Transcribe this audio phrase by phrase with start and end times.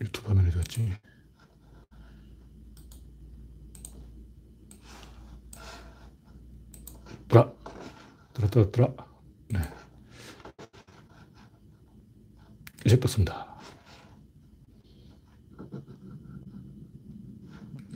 [0.00, 0.96] 유튜브 화면에 갔지.
[7.28, 7.54] 들어,
[8.32, 8.96] 들어, 들어, 들어.
[9.48, 9.60] 네.
[12.86, 13.46] 이제 떴습니다.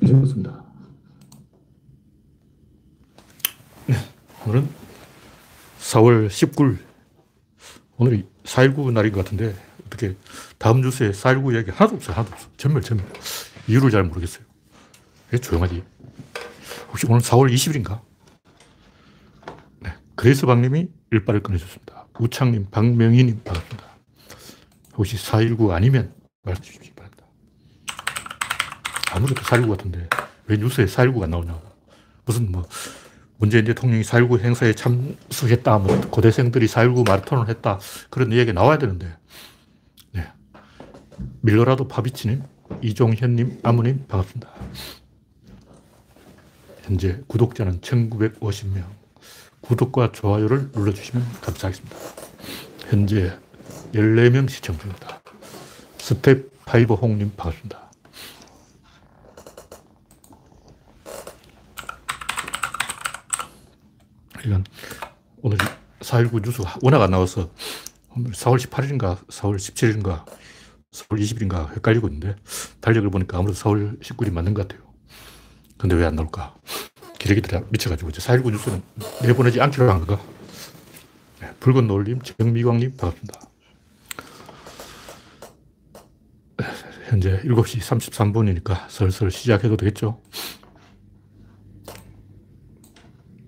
[0.03, 0.65] 이제 떴습니다.
[3.87, 3.95] 네.
[4.45, 4.69] 오늘은
[5.79, 6.79] 4월 19일.
[7.97, 9.55] 오늘이 4.19 날인 것 같은데,
[9.87, 10.17] 어떻게
[10.63, 12.15] 다음 뉴스에 4.19 이야기 하나도 없어요.
[12.15, 12.49] 하나도 없어.
[12.57, 13.05] 전멸, 전멸.
[13.67, 14.45] 이유를 잘 모르겠어요.
[15.33, 15.83] 왜 조용하지?
[16.89, 18.01] 혹시 오늘 4월 20일인가?
[20.15, 22.07] 그레이스 박님이 일빠를 끊어줬습니다.
[22.17, 23.85] 우창님, 박명희님 반갑습니다.
[24.95, 26.15] 혹시 4.19 아니면
[26.45, 27.25] 말씀해 주시기 바랍니다.
[29.11, 30.09] 아무래도 4.19 같은데
[30.47, 31.61] 왜 뉴스에 4.19가 나오냐고.
[32.25, 32.69] 무슨 뭐
[33.39, 39.13] 문재인 대통령이 4.19 행사에 참석했다, 뭐 고대생들이 4.19 마라톤을 했다, 그런 이야기 나와야 되는데.
[41.43, 41.53] 네.
[41.53, 42.43] 밀러라도 파비치님,
[42.83, 44.49] 이종현님, 아무님 반갑습니다.
[46.83, 48.85] 현재 구독자는 1950명.
[49.61, 51.97] 구독과 좋아요를 눌러주시면 감사하겠습니다.
[52.89, 53.39] 현재
[53.93, 55.21] 14명 시청 중입니다.
[55.99, 57.91] 스텝 파이버 홍님 반갑습니다.
[64.45, 64.65] 이건
[65.43, 65.59] 오늘
[66.01, 67.51] 4.19 뉴스 워낙 안 나와서
[68.17, 70.25] 오늘 4월 18일인가 4월 17일인가
[70.93, 72.37] 4월 20일인가 헷갈리고 있는데
[72.81, 74.87] 달력을 보니까 아무래도 4월 19일이 맞는 것 같아요.
[75.79, 76.55] 근데 왜 안 나올까?
[77.19, 78.83] 기레기들이 미쳐가지고 이제 4.19 뉴스는
[79.23, 80.23] 내보내지 않기로 한 거가.
[81.41, 83.41] 네, 붉은 노을님, 정미광님, 반갑습니다.
[86.59, 86.67] 네,
[87.09, 90.21] 현재 7시 33분이니까 슬슬 시작해도 되겠죠?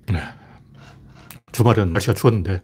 [0.06, 0.20] 네.
[1.52, 2.62] 주말은 날씨가 추웠는데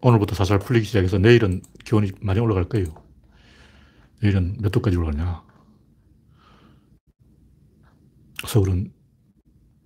[0.00, 2.86] 오늘부터 살살 풀리기 시작해서 내일은 기온이 많이 올라갈 거예요.
[4.20, 5.42] 내일은 몇 도까지 올라가냐?
[8.46, 8.92] 서울은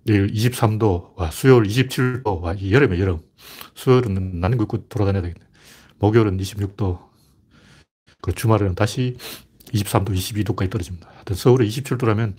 [0.05, 3.21] 내일 23도, 와, 수요일 27도, 와, 이 여름에 여름.
[3.73, 5.45] 수요일은 나는 거 입고 돌아다녀야 되겠네.
[5.99, 7.09] 목요일은 26도.
[8.21, 9.17] 그 주말에는 다시
[9.71, 11.09] 23도, 22도까지 떨어집니다.
[11.09, 12.35] 하여튼 서울에 27도라면,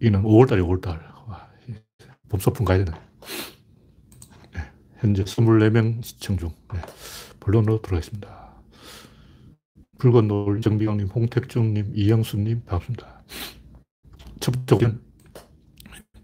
[0.00, 1.26] 이는 5월달이 5월달.
[1.26, 1.48] 와,
[2.28, 2.98] 봄소풍 가야 되네.
[4.54, 6.52] 네, 현재 24명 시청 중.
[6.72, 6.80] 네,
[7.40, 8.41] 본론으로 들어가겠습니다.
[10.02, 13.22] 붉은 노을 정비광님, 홍택중님, 이영수님, 반갑습니다.
[14.40, 14.98] 첫 번째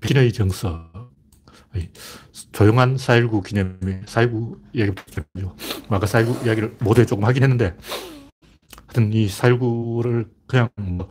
[0.01, 0.91] 비의 정서.
[2.51, 5.23] 조용한 4.19 기념일, 4.19 이야기부터
[5.91, 7.77] 아까 4.19 이야기를 모두에 조금 하긴 했는데,
[8.89, 11.09] 하여튼 이 4.19를 그냥 뭐,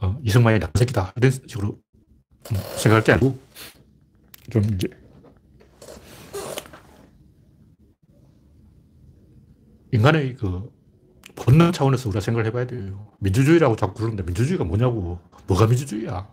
[0.00, 1.12] 어, 이승만이 나쁜 새끼다.
[1.14, 1.78] 이런 식으로
[2.78, 3.38] 생각할 게 아니고,
[4.50, 4.88] 좀 이제,
[9.92, 10.75] 인간의 그
[11.36, 13.06] 본능 차원에서 우리가 생각을 해봐야 돼요.
[13.20, 15.20] 민주주의라고 자꾸 그러는데 민주주의가 뭐냐고.
[15.46, 16.26] 뭐가 민주주의야?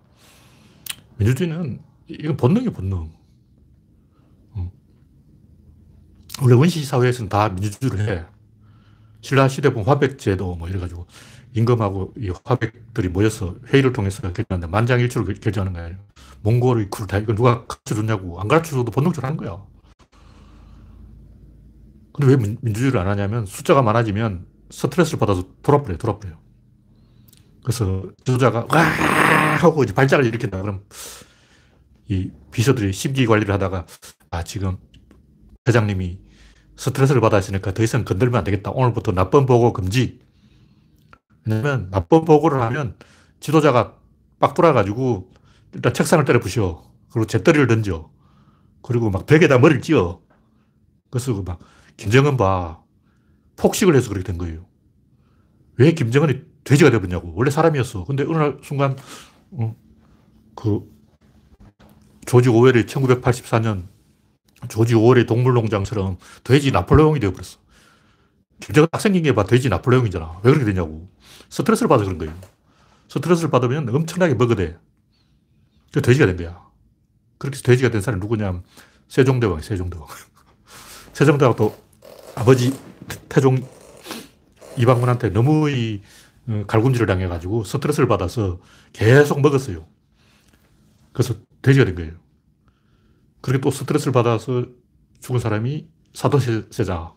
[1.18, 3.12] 민주주의는 이건 본능이 본능.
[6.42, 8.26] 원래 원시 사회에서는 다 민주주의를 해.
[9.22, 11.06] 신라 시대 보면 화백제도 뭐 이래가지고
[11.54, 15.96] 임금하고 이 화백들이 모여서 회의를 통해서 결정하는데 만장일치로 결정하는 거예요.
[16.42, 19.64] 몽골의 쿨다 이거 누가 가르쳐줬냐고 안 가르쳐줘도 본능적으로 하는 거야.
[22.14, 26.38] 근데 왜 민주주의를 안 하냐면 숫자가 많아지면 스트레스를 받아서 돌아버려요, 돌아버려요.
[27.64, 28.82] 그래서 지도자가 와
[29.62, 30.62] 하고 이제 발작을 일으킨다.
[30.62, 30.84] 그럼
[32.10, 33.86] 이 비서들이 심기 관리를 하다가
[34.32, 34.78] 아 지금
[35.68, 36.20] 회장님이
[36.76, 38.72] 스트레스를 받았으니까 더 이상 건들면 안 되겠다.
[38.72, 40.20] 오늘부터 나쁜 보고 금지.
[41.46, 42.98] 왜냐면 나쁜 보고를 하면
[43.40, 43.96] 지도자가
[44.40, 45.32] 빡 돌아가지고
[45.74, 46.84] 일단 책상을 때려 부셔.
[47.12, 48.10] 그리고 재떨이를 던져.
[48.82, 50.20] 그리고 막 벽에다 머리를 찧어.
[51.12, 51.60] 그래서 막
[51.96, 52.83] 김정은 봐.
[53.58, 54.66] 폭식을 해서 그렇게 된 거예요.
[55.78, 57.34] 왜 김정은이 돼지가 되었냐고.
[57.36, 58.06] 원래 사람이었어.
[58.06, 58.98] 근데 어느 날 순간,
[59.52, 59.76] 어,
[60.56, 60.82] 그,
[62.26, 63.84] 조지 오웰이 1984년
[64.70, 67.58] 조지 오웰의 동물농장처럼 돼지 나폴레옹이 되어버렸어.
[68.60, 69.44] 김정은 딱 생긴 게 봐.
[69.44, 70.40] 돼지 나폴레옹이잖아.
[70.44, 71.10] 왜 그렇게 되냐고.
[71.50, 72.34] 스트레스를 받아서 그런 거예요.
[73.10, 74.78] 스트레스를 받으면 엄청나게 먹어대.
[75.92, 76.64] 그 돼지가 된 거야.
[77.38, 78.64] 그렇게 해서 돼지가 된 사람이 누구냐면
[79.10, 80.08] 세종대왕, 세종대왕.
[81.14, 81.78] 세종대왕 또
[82.36, 82.74] 아버지
[83.30, 83.58] 태종
[84.78, 86.02] 이방문한테 너무 이
[86.48, 88.60] 어, 갈굼질을 당해가지고 스트레스를 받아서
[88.92, 89.86] 계속 먹었어요.
[91.14, 92.12] 그래서 돼지가 된 거예요.
[93.42, 94.66] 그렇게 또 스트레스를 받아서
[95.22, 97.14] 죽은 사람이 사도세자.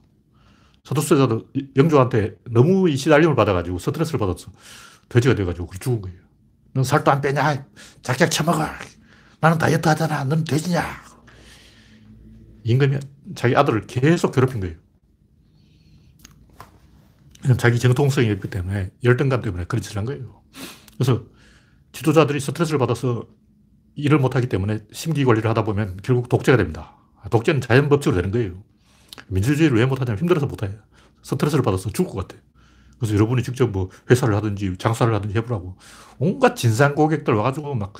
[0.85, 4.53] 사도세자도 영조한테 너무 이 시달림을 받아가지고 스트레스를 받았어.
[5.09, 6.19] 돼지가 돼가지고 죽은 거예요.
[6.73, 7.67] 넌 살도 안 빼냐?
[8.03, 8.65] 작작 처먹어.
[9.41, 10.25] 나는 다이어트 하잖아.
[10.25, 10.85] 넌 돼지냐?
[12.65, 12.99] 임금이
[13.35, 14.77] 자기 아들을 계속 괴롭힌 거예요.
[17.47, 20.43] 이건 자기 정통성이 있기 때문에 열등감 때문에 그런 짓을 한 거예요.
[20.95, 21.23] 그래서
[21.93, 23.29] 지도자들이 스트레스를 받아서
[23.95, 26.97] 일을 못하기 때문에 심기 관리를 하다 보면 결국 독재가 됩니다.
[27.31, 28.65] 독재는 자연 법칙으로 되는 거예요.
[29.29, 30.75] 민주주의를 왜 못하냐면 힘들어서 못해요.
[31.23, 32.43] 스트레스를 받아서 죽을 것 같아.
[32.99, 35.77] 그래서 여러분이 직접 뭐 회사를 하든지 장사를 하든지 해보라고.
[36.19, 37.95] 온갖 진상 고객들 와가지고 막,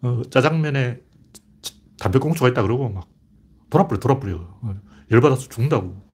[0.00, 1.00] 어, 짜장면에
[1.98, 3.06] 담배꽁초가 있다 그러고 막
[3.68, 4.36] 돌아버려, 돌아버려.
[4.62, 4.74] 어,
[5.10, 6.08] 열받아서 죽는다고.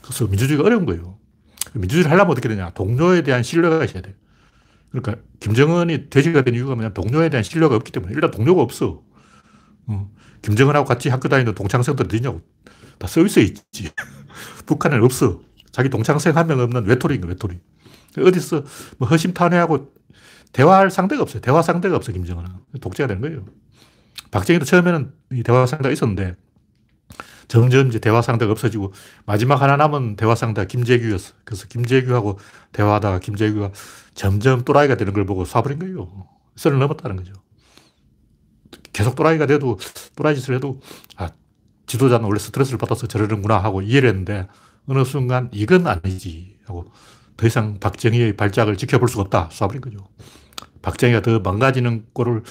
[0.00, 1.19] 그래서 민주주의가 어려운 거예요.
[1.74, 2.70] 민주주의를 하려면 어떻게 되냐.
[2.70, 4.14] 동료에 대한 신뢰가 있어야 돼요.
[4.90, 6.90] 그러니까 김정은이 돼지가 된 이유가 뭐냐.
[6.92, 8.12] 동료에 대한 신뢰가 없기 때문에.
[8.14, 9.02] 일단 동료가 없어.
[9.86, 10.10] 어.
[10.42, 12.40] 김정은하고 같이 학교 다니는 동창생들 어디냐고.
[12.98, 13.90] 다 서비스에 있지.
[14.66, 15.40] 북한에는 없어.
[15.72, 17.60] 자기 동창생 한 명 없는 외톨이인 거야, 외톨이.
[18.18, 18.64] 어디서
[18.98, 19.92] 뭐 허심탄회하고
[20.52, 21.40] 대화할 상대가 없어요.
[21.40, 22.50] 대화 상대가 없어, 김정은은.
[22.80, 23.44] 독재가 된 거예요.
[24.32, 26.34] 박정희도 처음에는 이 대화 상대가 있었는데
[27.50, 28.92] 점점 이제 대화 상대가 없어지고
[29.26, 31.34] 마지막 하나 남은 대화 상대가 김재규였어.
[31.42, 32.38] 그래서 김재규하고
[32.70, 33.72] 대화하다가 김재규가
[34.14, 36.28] 점점 또라이가 되는 걸 보고 쏴버린 거예요.
[36.54, 37.32] 선을 넘었다는 거죠.
[38.92, 39.80] 계속 또라이가 돼도
[40.14, 40.80] 또라이 짓을 해도
[41.16, 41.30] 아,
[41.86, 44.46] 지도자는 원래 스트레스를 받아서 저러는구나 하고 이해를 했는데
[44.86, 46.92] 어느 순간 이건 아니지 하고
[47.36, 49.98] 더 이상 박정희의 발작을 지켜볼 수가 없다 쏴버린 거죠.
[50.82, 52.44] 박정희가 더 망가지는 꼴을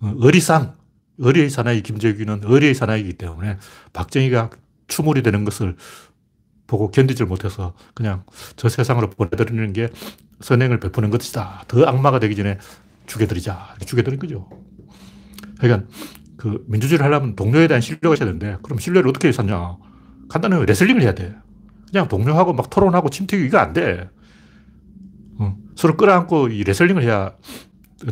[0.00, 0.76] 어, 어리상
[1.20, 3.58] 어리의 사나이 김재규는 어리의 사나이이기 때문에
[3.92, 4.50] 박정희가
[4.88, 5.76] 추몰이 되는 것을
[6.66, 8.24] 보고 견디질 못해서 그냥
[8.56, 9.90] 저 세상으로 보내드리는 게
[10.40, 11.64] 선행을 베푸는 것이다.
[11.68, 12.58] 더 악마가 되기 전에
[13.06, 13.76] 죽여드리자.
[13.86, 14.48] 죽여드린 거죠.
[15.58, 15.88] 그러니까
[16.36, 19.76] 그 민주주의를 하려면 동료에 대한 신뢰가 있어야 되는데 그럼 신뢰를 어떻게 쌓냐.
[20.28, 21.34] 간단하게 레슬링을 해야 돼.
[21.90, 24.08] 그냥 동료하고 막 토론하고 침튀기 이거 안 돼.
[25.38, 25.56] 어.
[25.76, 27.32] 서로 끌어안고 이 레슬링을 해야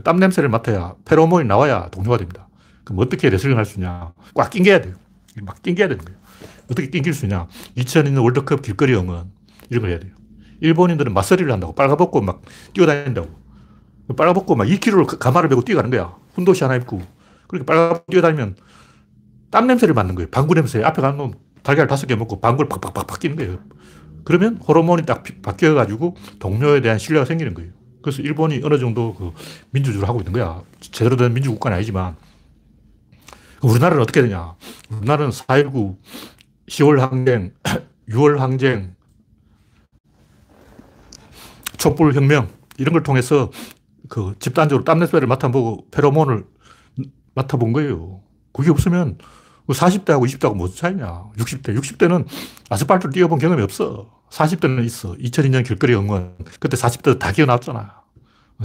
[0.05, 2.49] 땀 냄새를 맡아야 페로몬이 나와야 동료가 됩니다.
[2.93, 4.13] 그럼 어떻게 레슬링 할 수 있냐?
[4.35, 4.95] 꽉 낑겨야 돼요.
[5.43, 6.19] 막 낑겨야 되는 거예요.
[6.71, 7.49] 어떻게 낑길 수 있냐?
[7.77, 9.31] 2002년 월드컵 길거리 응원
[9.71, 10.13] 이런 걸 해야 돼요.
[10.61, 12.43] 일본인들은 마쓰리를 한다고 빨가벗고 막
[12.75, 13.29] 뛰어다닌다고.
[14.17, 16.15] 빨가벗고 막 2km를 가마를 메고 뛰어가는 거야.
[16.35, 17.01] 훈도시 하나 입고.
[17.49, 18.57] 그렇게 빨가벗고 뛰어다니면
[19.51, 20.29] 땀 냄새를 맡는 거예요.
[20.31, 20.83] 방구 냄새.
[20.83, 23.59] 앞에 가는 놈 달걀 다섯 개 먹고 방구를 팍팍팍팍 끼는 거예요.
[24.25, 27.71] 그러면 호르몬이 딱 바뀌어가지고 동료에 대한 신뢰가 생기는 거예요.
[28.03, 29.33] 그래서 일본이 어느 정도 그
[29.71, 30.63] 민주주의를 하고 있는 거야.
[30.81, 32.17] 제대로 된 민주국가는 아니지만
[33.63, 34.55] 우리나라는 어떻게 되냐.
[34.91, 35.97] 우리나라는 4.19,
[36.69, 37.53] 10월 항쟁,
[38.09, 38.95] 6월 항쟁,
[41.79, 42.49] 촛불혁명,
[42.79, 43.51] 이런 걸 통해서
[44.09, 46.45] 그 집단적으로 땀냄새를 맡아보고 페로몬을
[47.35, 48.21] 맡아본 거예요.
[48.53, 49.19] 그게 없으면
[49.69, 51.31] 40대하고 그 20대하고 무슨 차이냐.
[51.37, 51.79] 60대.
[51.79, 52.27] 60대는
[52.69, 54.11] 아스팔트를 뛰어본 경험이 없어.
[54.31, 55.15] 40대는 있어.
[55.15, 56.35] 2002년 길거리 응원.
[56.61, 58.03] 그때 40대 다 기어나왔잖아.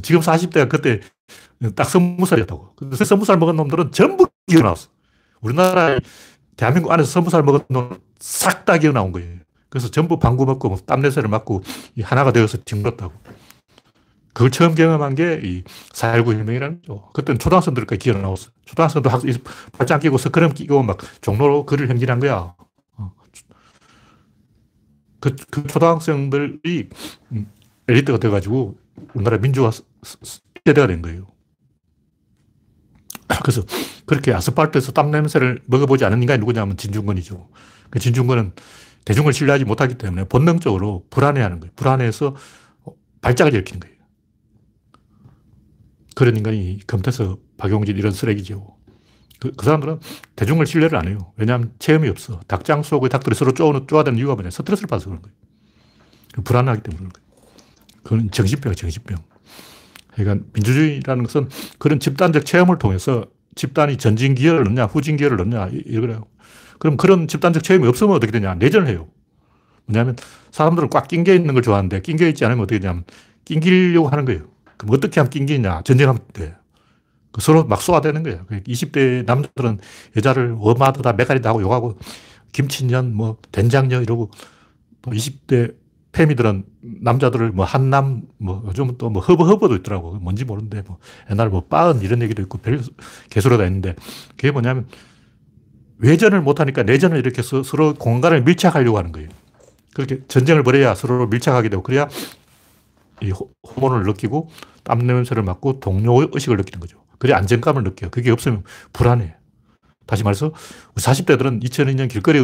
[0.01, 0.99] 지금 40대가 그때
[1.75, 2.73] 딱 스무 살이었다고.
[2.75, 4.89] 근데 스무 살 먹은 놈들은 전부 기어나왔어.
[5.41, 5.99] 우리나라
[6.55, 9.37] 대한민국 안에서 스무 살 먹은 놈 싹 다 기어나온 거예요.
[9.69, 11.63] 그래서 전부 방구 먹고 뭐 땀냄새를 맡고
[12.03, 13.13] 하나가 되어서 뒹굴었다고.
[14.33, 15.63] 그걸 처음 경험한 게 이
[15.93, 17.09] 4.19 혁명이라는 거죠.
[17.13, 18.51] 그때는 초등학생들까지 기어 나왔어.
[18.65, 19.21] 초등학생도 학,
[19.71, 22.53] 발장 끼고 스크럼 끼고 막 종로로 글을 행진한 거야.
[22.97, 23.11] 어.
[25.19, 26.89] 그, 그 초등학생들이
[27.31, 27.51] 음,
[27.87, 28.77] 엘리트가 돼가지고
[29.13, 29.71] 우리나라 민주화
[30.67, 31.27] 세대가 된 거예요.
[33.43, 33.63] 그래서
[34.05, 37.49] 그렇게 아스팔트에서 땀 냄새를 먹어보지 않은 인간이 누구냐면 진중권이죠.
[37.89, 38.51] 그 진중권은
[39.05, 41.71] 대중을 신뢰하지 못하기 때문에 본능적으로 불안해하는 거예요.
[41.77, 42.35] 불안해서
[43.21, 43.95] 발작을 일으키는 거예요.
[46.15, 48.75] 그런 인간이 검태서 박용진 이런 쓰레기죠.
[49.39, 49.99] 그, 그, 사람들은
[50.35, 51.31] 대중을 신뢰를 안 해요.
[51.37, 52.41] 왜냐하면 체험이 없어.
[52.47, 54.49] 닭장 속의 닭들이 서로 쪼, 쪼아대는 이유가 뭐냐.
[54.49, 55.35] 스트레스를 받아서 그런 거예요.
[56.43, 57.27] 불안하기 때문에 그런 거예요.
[58.03, 59.36] 그건 정신병, 정신병.
[60.17, 66.25] 그러니까 민주주의라는 것은 그런 집단적 체험을 통해서 집단이 전진 기여를 넣냐, 후진 기여를 넣냐, 이거래요.
[66.79, 68.55] 그럼 그런 집단적 체험이 없으면 어떻게 되냐.
[68.55, 69.07] 내전을 해요.
[69.85, 70.15] 뭐냐면
[70.51, 73.03] 사람들은 꽉 낑겨 있는 걸 좋아하는데 낑겨 있지 않으면 어떻게 되냐면
[73.45, 74.41] 낑기려고 하는 거예요.
[74.77, 75.81] 그럼 어떻게 하면 낑기냐?
[75.83, 76.55] 전쟁하면 돼.
[77.31, 78.45] 그 서로 막 쏘아대는 거예요.
[78.49, 79.79] 20대 그 남자들은
[80.15, 81.97] 여자를 워마드다, 메가리다 하고 욕하고,
[82.51, 84.31] 김치년, 뭐, 된장녀 이러고,
[85.01, 85.73] 또 20대
[86.17, 90.13] 페미들은 남자들을 뭐 한남, 뭐 요즘 또뭐 허버허버도 있더라고.
[90.15, 90.97] 뭔지 모르는데, 뭐
[91.29, 92.81] 옛날 뭐 빠은 이런 얘기도 있고 별
[93.29, 93.95] 개소리가 있는데,
[94.29, 94.87] 그게 뭐냐면
[95.99, 99.29] 외전을 못하니까 내전을 일으켜서 서로 공간을 밀착하려고 하는 거예요.
[99.93, 102.09] 그렇게 전쟁을 벌여야 서로 밀착하게 되고, 그래야
[103.21, 103.31] 이
[103.75, 104.49] 호mon을 느끼고
[104.83, 106.97] 땀 냄새를 맡고 동료 의식을 느끼는 거죠.
[107.19, 108.09] 그래 안정감을 느껴요.
[108.09, 109.35] 그게 없으면 불안해.
[110.07, 110.51] 다시 말해서
[110.95, 112.39] 40대들은 2002년 길거리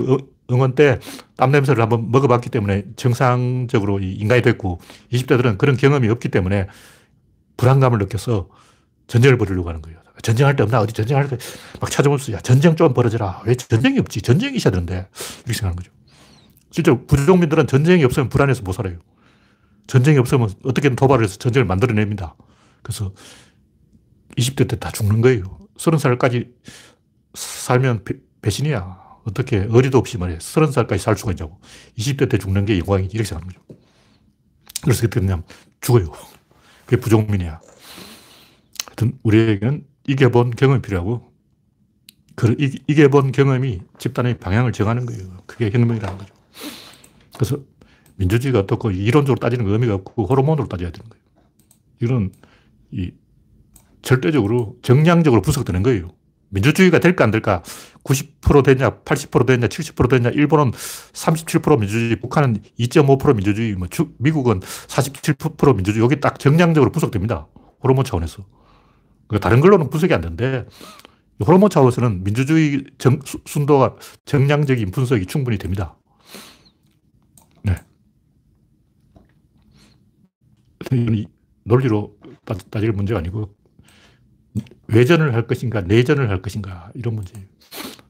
[0.51, 0.99] 응원 때
[1.37, 4.79] 땀 냄새를 한번 먹어봤기 때문에 정상적으로 인간이 됐고
[5.11, 6.67] 20대들은 그런 경험이 없기 때문에
[7.57, 8.49] 불안감을 느껴서
[9.07, 9.99] 전쟁을 벌이려고 하는 거예요.
[10.21, 10.79] 전쟁할 때 없나?
[10.79, 11.37] 어디 전쟁할 때
[11.81, 13.41] 막 찾아보면서 야, 전쟁 좀 벌어져라.
[13.45, 14.21] 왜 전쟁이 없지?
[14.21, 15.07] 전쟁이 있어야 되는데.
[15.39, 15.91] 이렇게 생각하는 거죠.
[16.71, 18.97] 실제 부족민들은 전쟁이 없으면 불안해서 못 살아요.
[19.87, 22.35] 전쟁이 없으면 어떻게든 도발을 해서 전쟁을 만들어냅니다.
[22.83, 23.11] 그래서
[24.37, 25.43] 20대 때 다 죽는 거예요.
[25.77, 26.47] 30살까지
[27.33, 29.03] 살면 배, 배신이야.
[29.25, 30.37] 어떻게 어리도 없이 말해.
[30.37, 31.59] 30살까지 살 수가 있냐고.
[31.97, 33.15] 20대 때 죽는 게 영광이지.
[33.15, 33.79] 이렇게 생각하는 거죠.
[34.81, 35.43] 그래서 그때 그냥
[35.81, 36.11] 죽어요.
[36.85, 37.61] 그게 부족민이야.
[38.87, 41.31] 하여튼 우리에게는 이겨본 경험이 필요하고
[42.35, 42.55] 그
[42.87, 45.43] 이겨본 경험이 집단의 방향을 정하는 거예요.
[45.45, 46.33] 그게 혁명이라는 거죠.
[47.35, 47.57] 그래서
[48.15, 51.23] 민주주의가 어떻고 이론적으로 따지는 의미가 없고 호르몬으로 따져야 되는 거예요.
[51.99, 52.31] 이런
[52.91, 53.11] 이
[54.01, 56.13] 절대적으로 정량적으로 분석되는 거예요.
[56.53, 57.63] 민주주의가 될까 안 될까?
[58.03, 64.59] 90% 되냐, 80% 되냐, 70% 되냐, 일본은 37% 민주주의, 북한은 2.5% 민주주의, 뭐 주, 미국은
[64.59, 67.47] 47% 민주주의, 여기 딱 정량적으로 분석됩니다.
[67.83, 68.45] 호르몬 차원에서.
[69.27, 70.65] 그러니까 다른 걸로는 분석이 안 되는데,
[71.45, 73.95] 호르몬 차원에서는 민주주의 정, 순도가
[74.25, 75.97] 정량적인 분석이 충분히 됩니다.
[77.63, 77.75] 네.
[81.63, 82.15] 논리로
[82.69, 83.55] 따질 문제가 아니고
[84.87, 87.45] 외전을 할 것인가, 내전을 할 것인가, 이런 문제예요.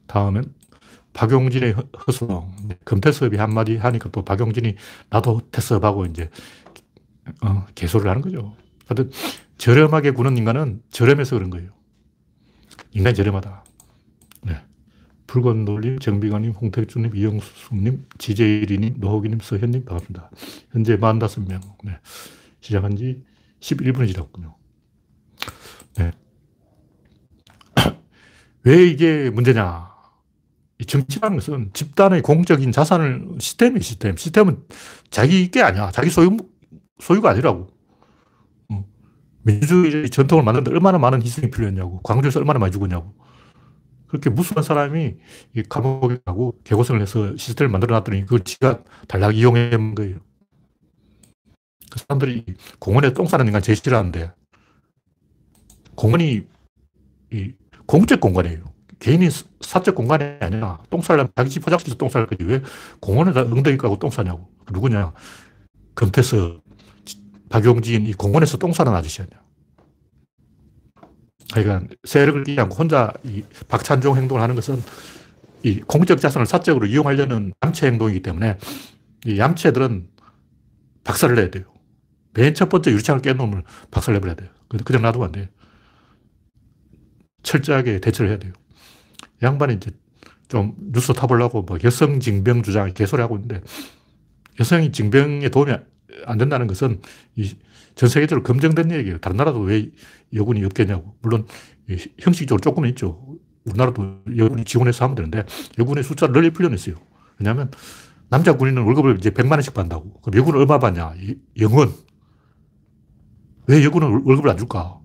[0.06, 0.44] 다음은
[1.12, 1.74] 박용진의
[2.06, 2.52] 허송.
[2.84, 4.74] 금태섭이 한마디 하니까 또 박용진이
[5.10, 6.30] 나도 태섭하고 이제,
[7.42, 8.56] 어, 개소를 하는 거죠.
[8.86, 9.10] 하여튼,
[9.56, 11.70] 저렴하게 구는 인간은 저렴해서 그런 거예요.
[12.92, 13.64] 인간이 저렴하다.
[14.42, 14.60] 네.
[15.26, 20.30] 붉은 놀님, 정비관님, 홍택주님, 이영수님, 지재일이님, 노호기님, 서현님, 반갑습니다.
[20.72, 21.60] 현재 45명.
[21.84, 21.98] 네.
[22.60, 23.22] 시작한 지
[23.60, 24.54] 11분이 지났군요.
[25.96, 26.12] 네.
[28.64, 29.92] 왜 이게 문제냐?
[30.78, 34.16] 이 정치라는 것은 집단의 공적인 자산을 시스템이 시스템.
[34.16, 34.64] 시스템은
[35.10, 35.90] 자기 게 아니야.
[35.92, 36.36] 자기 소유,
[36.98, 37.68] 소유가 아니라고.
[38.70, 38.84] 어.
[39.42, 42.00] 민주주의 전통을 만드는데 얼마나 많은 희생이 필요했냐고.
[42.02, 43.14] 광주에서 얼마나 많이 죽었냐고.
[44.06, 45.16] 그렇게 무수한 사람이
[45.68, 50.18] 감옥에 가고 개고생을 해서 시스템을 만들어 놨더니 그걸 지가 달랑 이용해 본 거예요.
[51.90, 52.44] 그 사람들이
[52.78, 54.32] 공원에 똥 싸는 인간 제일 싫어하는데
[55.94, 56.46] 공원이
[57.32, 57.52] 이
[57.86, 58.64] 공적 공간이에요.
[58.98, 59.28] 개인이
[59.60, 62.44] 사적 공간이 아니라 똥 싸려면 자기 집 화장실에서 똥쌀 거지.
[62.44, 62.62] 왜
[63.00, 64.48] 공원에다 엉덩이 까고 똥 싸냐고.
[64.72, 65.12] 누구냐.
[65.94, 66.60] 금태서,
[67.50, 69.40] 박용진, 이 공원에서 똥 싸는 아저씨 아니야.
[71.52, 74.82] 그러니까 세력을 끼지 않고 혼자 이 박찬종 행동을 하는 것은
[75.62, 78.58] 이 공적 자산을 사적으로 이용하려는 얌체 행동이기 때문에
[79.26, 80.08] 이 얌체들은
[81.04, 81.64] 박살을 내야 돼요.
[82.32, 84.48] 맨 첫 번째 유리창을 깬 놈을 박살 내버려야 돼요.
[84.84, 85.46] 그냥 놔두면 안 돼요.
[87.44, 88.52] 철저하게 대처를 해야 돼요.
[89.42, 89.92] 양반이 이제
[90.48, 93.60] 좀 뉴스 타보려고 뭐 여성 징병 주장 개소리 하고 있는데
[94.58, 95.72] 여성이 징병에 도움이
[96.26, 97.00] 안 된다는 것은
[97.94, 99.18] 전 세계적으로 검증된 얘기예요.
[99.18, 99.90] 다른 나라도 왜
[100.32, 101.16] 여군이 없겠냐고.
[101.22, 101.46] 물론
[102.18, 103.36] 형식적으로 조금은 있죠.
[103.64, 105.44] 우리나라도 여군이 지원해서 하면 되는데
[105.78, 106.96] 여군의 숫자를 널리 풀려냈어요.
[107.38, 107.70] 왜냐하면
[108.28, 110.20] 남자 군인은 월급을 이제 100만 원씩 받는다고.
[110.20, 111.14] 그럼 여군은 얼마 받냐?
[111.60, 111.92] 영원.
[113.66, 114.98] 왜 여군은 월급을 안 줄까?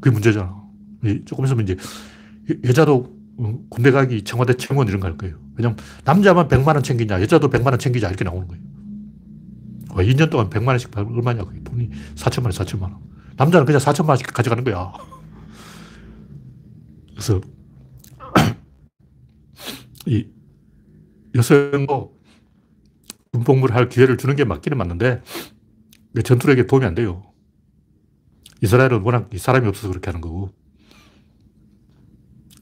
[0.00, 0.59] 그게 문제잖아.
[1.24, 1.76] 조금 있으면 이제
[2.64, 5.36] 여자도 어, 군대 가기 청와대 청원 이런 거 할 거예요.
[5.56, 8.62] 왜냐면 남자만 100만 원 챙기냐, 여자도 100만 원 챙기자 이렇게 나오는 거예요.
[9.96, 12.98] 2년 동안 100만 원씩 얼마냐, 그게 돈이 4천만 원, 4천만 원.
[13.36, 14.92] 남자는 그냥 4천만 원씩 가져가는 거야.
[17.10, 17.40] 그래서
[20.06, 20.26] 이
[21.34, 22.18] 여성도
[23.32, 25.22] 군복무를 할 기회를 주는 게 맞기는 맞는데
[26.24, 27.22] 전투력에 도움이 안 돼요.
[28.62, 30.50] 이스라엘은 워낙 사람이 없어서 그렇게 하는 거고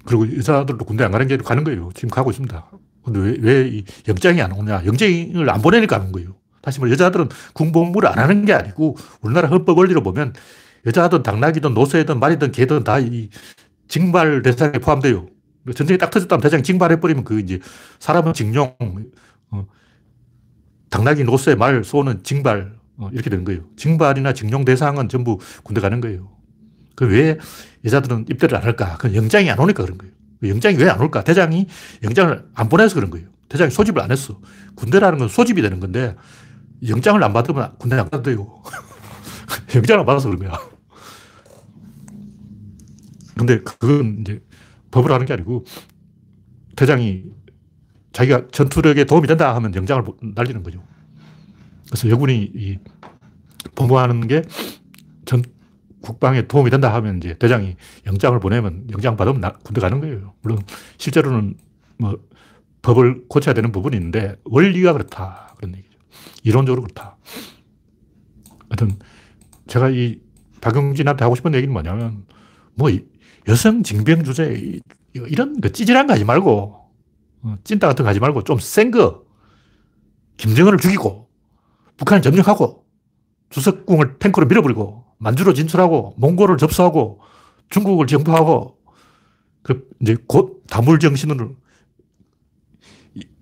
[0.09, 1.91] 그리고 의사들도 군대 안 가는 게 가는 거예요.
[1.95, 2.71] 지금 가고 있습니다.
[3.05, 4.87] 근데 왜, 왜 영장이 안 오냐?
[4.87, 6.35] 영장을 안 보내니까 가는 거예요.
[6.63, 10.33] 다시 말해, 여자들은 군복무를 안 하는 게 아니고, 우리나라 헌법 원리로 보면,
[10.87, 13.29] 여자든 당나귀든 노새든 말이든 개든 다 이
[13.87, 15.27] 징발 대상에 포함돼요.
[15.75, 17.59] 전쟁이 딱 터졌다면 대장 징발해버리면 그 이제
[17.99, 18.75] 사람은 징용,
[19.51, 19.67] 어,
[20.89, 23.61] 당나귀, 노새, 말, 소는 징발, 어, 이렇게 되는 거예요.
[23.77, 26.31] 징발이나 징용 대상은 전부 군대 가는 거예요.
[26.99, 27.39] 그 왜
[27.85, 28.97] 여자들은 입대를 안 할까?
[28.99, 30.13] 그 영장이 안 오니까 그런 거예요.
[30.43, 31.23] 영장이 왜 안 올까?
[31.23, 31.69] 대장이
[32.03, 33.29] 영장을 안 보내서 그런 거예요.
[33.49, 34.41] 대장이 소집을 안 했어.
[34.75, 36.17] 군대라는 건 소집이 되는 건데
[36.89, 38.63] 영장을 안 받으면 군대 안 간대요.
[39.77, 40.59] 영장을 안 받아서 그런 거야.
[43.37, 44.41] 근데 그건 이제
[44.91, 45.65] 법을 하는 게 아니고
[46.75, 47.23] 대장이
[48.13, 50.03] 자기가 전투력에 도움이 된다 하면 영장을
[50.35, 50.83] 날리는 거죠.
[51.87, 52.79] 그래서 여군이
[53.77, 54.43] 보무하는 게
[55.27, 55.43] 전,
[56.09, 60.33] 국방에 도움이 된다 하면 이제 대장이 영장을 보내면 영장 받으면 나, 군대 가는 거예요.
[60.41, 60.59] 물론
[60.97, 61.57] 실제로는
[61.99, 62.19] 뭐
[62.83, 65.55] 법을 고쳐야 되는 부분이 있는데 원리가 그렇다.
[65.59, 65.99] 그런 얘기죠.
[66.45, 67.17] 이론적으로 그렇다.
[68.71, 68.99] 하여튼
[69.67, 70.21] 제가 이
[70.63, 72.25] 박용진한테 하고 싶은 얘기는 뭐냐면
[72.75, 72.91] 뭐
[73.49, 74.81] 여성 징병 주제
[75.13, 76.79] 이런 거 찌질한 거 하지 말고
[77.43, 79.25] 어, 찐따 같은 거 하지 말고 좀 센 거
[80.39, 81.29] 김정은을 죽이고
[81.99, 82.87] 북한을 점령하고
[83.51, 87.21] 주석궁을 탱크로 밀어버리고 만주로 진출하고 몽골을 접수하고
[87.71, 88.79] 중국을 정부하고
[89.63, 91.55] 그 이제 곧 다물 정신으로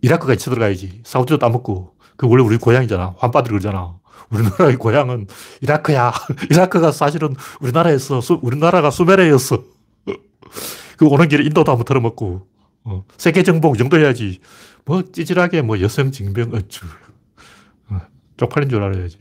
[0.02, 1.02] 이라크가 쳐들어가야지.
[1.04, 1.94] 사우디도 따먹고.
[2.16, 3.16] 그 원래 우리 고향이잖아.
[3.18, 3.98] 환빠들 그러잖아.
[4.30, 5.26] 우리나라의 고향은
[5.60, 6.12] 이라크야.
[6.50, 9.62] 이라크가 사실은 우리나라에서, 수, 우리나라가 수메르였어.
[10.96, 12.46] 그 오는 길에 인도도 한번 털어먹고,
[12.84, 14.40] 어, 세계 정복 정도 해야지.
[14.84, 16.86] 뭐 찌질하게 뭐 여성 징병 어쭈.
[17.90, 18.00] 어,
[18.36, 19.18] 쪽팔린 줄 알아야지.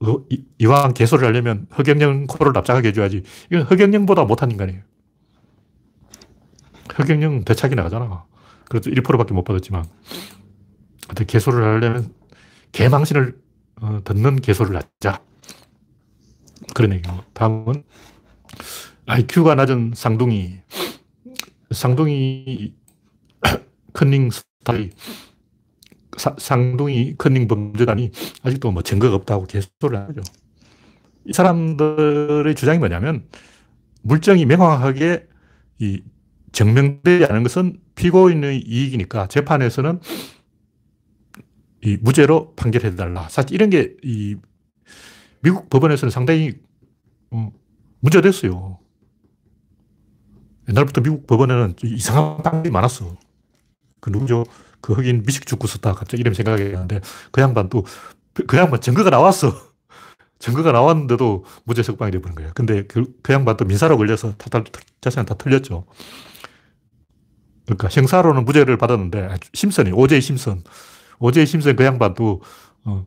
[0.00, 3.22] 어, 이, 이왕 개소를 하려면 허경영 코를 납작하게 해줘야지.
[3.50, 4.82] 이건 허경영보다 못한 인간이에요.
[6.98, 8.24] 허경영 대차기 나가잖아.
[8.68, 9.84] 그래도 1%밖에 못 받았지만.
[11.06, 12.12] 근데 개소를 하려면
[12.72, 13.38] 개망신을
[13.80, 15.20] 어, 듣는 개소를 하자.
[16.74, 17.16] 그런 얘기고.
[17.32, 17.82] 다음은
[19.06, 20.58] IQ가 낮은 쌍둥이.
[21.70, 22.74] 쌍둥이
[23.94, 24.92] 컨닝 스타일.
[26.16, 28.10] 사, 쌍둥이 컨닝 범죄단이
[28.42, 30.22] 아직도 뭐 증거가 없다고 개소리를 하죠.
[31.26, 33.26] 이 사람들의 주장이 뭐냐면
[34.02, 35.26] 물증이 명확하게
[35.80, 36.02] 이
[36.52, 40.00] 증명되지 않은 것은 피고인의 이익이니까 재판에서는
[41.84, 43.28] 이 무죄로 판결해 달라.
[43.28, 44.36] 사실 이런 게 이
[45.40, 46.54] 미국 법원에서는 상당히
[47.30, 47.52] 어,
[48.00, 48.78] 문제가 됐어요.
[50.68, 53.16] 옛날부터 미국 법원에는 이상한 판결이 많았어.
[54.00, 54.44] 그 누구죠?
[54.80, 57.84] 그 흑인 미식 축구 스타 갑자기 이름 생각이 나는데 그 양반도
[58.46, 59.52] 그 양반 증거가 나왔어.
[60.38, 62.52] 증거가 나왔는데도 무죄 석방이 되버린 거예요.
[62.54, 64.62] 근데 그, 그 양반도 민사로 걸려서 다,
[65.00, 65.84] 자세히 다 틀렸죠.
[67.66, 70.62] 그러니까 형사로는 무죄를 받았는데 심선이 오제이 심선
[71.18, 72.40] 오제이 심선 그 양반도
[72.84, 73.06] 어,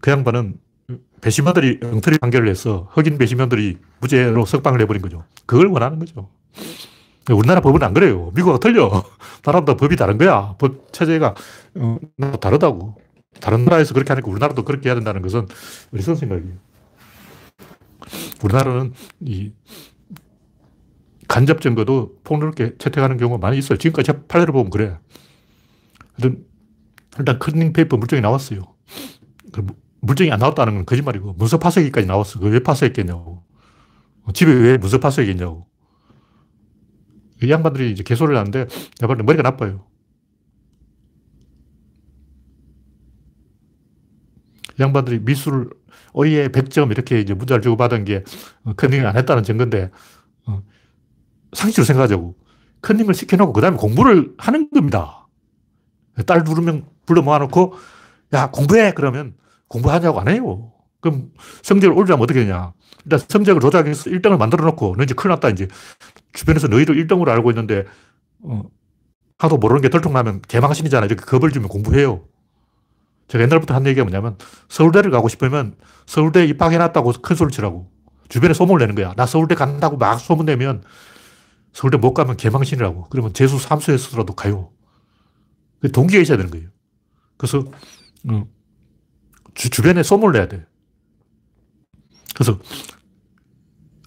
[0.00, 0.58] 그 양반은
[1.20, 5.24] 배심원들이 엉터리 판결을 해서 흑인 배심원들이 무죄로 석방을 해버린 거죠.
[5.46, 6.28] 그걸 원하는 거죠.
[7.28, 8.30] 우리나라 법은 안 그래요.
[8.34, 9.04] 미국하고 틀려.
[9.44, 10.54] 나라마다 법이 다른 거야.
[10.58, 11.34] 법 체제가
[11.76, 11.98] 어,
[12.40, 12.96] 다르다고.
[13.40, 15.46] 다른 나라에서 그렇게 하니까 우리나라도 그렇게 해야 된다는 것은
[15.92, 16.54] 어리석은 생각이에요.
[18.42, 19.52] 우리나라는 이
[21.28, 23.78] 간접 증거도 폭넓게 채택하는 경우가 많이 있어요.
[23.78, 24.98] 지금까지 판례를 보면 그래.
[26.16, 26.44] 일단,
[27.18, 28.62] 일단 커닝 페이퍼 물증이 나왔어요.
[29.52, 29.66] 그
[30.00, 32.40] 물증이 안 나왔다는 건 거짓말이고, 문서 파쇄기까지 나왔어.
[32.40, 33.44] 그왜 파쇄했겠냐고.
[34.32, 35.67] 집에 왜 문서 파쇄했겠냐고.
[37.42, 38.66] 이 양반들이 이제 개소를 하는데,
[39.02, 39.86] 야발은 머리가 나빠요.
[44.78, 45.70] 이 양반들이 미술,
[46.12, 48.24] 어이에 100점 이렇게 이제 문자를 주고 받은 게
[48.76, 49.90] 컨닝을 안 했다는 증거인데,
[50.46, 50.62] 어,
[51.52, 52.48] 상식으로 생각하자고.
[52.82, 55.26] 컨닝을 시켜놓고 그 다음에 공부를 하는 겁니다.
[56.26, 57.74] 딸 두르면 불러 모아놓고
[58.34, 59.34] 야 공부해 그러면
[59.68, 60.72] 공부하냐고 안 해요.
[61.00, 61.30] 그럼
[61.62, 62.72] 성적을 올리려면 어떻게 되냐.
[63.04, 65.68] 일단 성적을 조작해서 1등을 만들어 놓고 너 이제 큰일 났다 이제
[66.32, 67.84] 주변에서 너희를 1등으로 알고 있는데
[68.40, 68.62] 어,
[69.38, 71.06] 하도 모르는 게 덜통나면 개망신이잖아.
[71.06, 72.24] 이렇게 겁을 주면 공부해요.
[73.28, 74.36] 제가 옛날부터 한 얘기가 뭐냐면
[74.68, 77.90] 서울대를 가고 싶으면 서울대 입학해놨다고 큰 소리 치라고.
[78.28, 79.14] 주변에 소문을 내는 거야.
[79.14, 80.82] 나 서울대 간다고 막 소문내면
[81.72, 83.08] 서울대 못 가면 개망신이라고.
[83.10, 84.70] 그러면 재수 삼수에서라도 가요.
[85.92, 86.68] 동기가 있어야 되는 거예요.
[87.36, 87.64] 그래서
[88.28, 88.46] 음,
[89.54, 90.66] 주, 주변에 소문을 내야 돼.
[92.34, 92.58] 그래서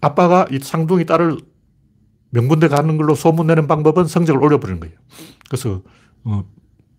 [0.02, 1.38] 아빠가 이 상둥이 딸을
[2.32, 4.96] 명문대 가는 걸로 소문내는 방법은 성적을 올려버리는 거예요.
[5.50, 5.82] 그래서
[6.24, 6.44] 어,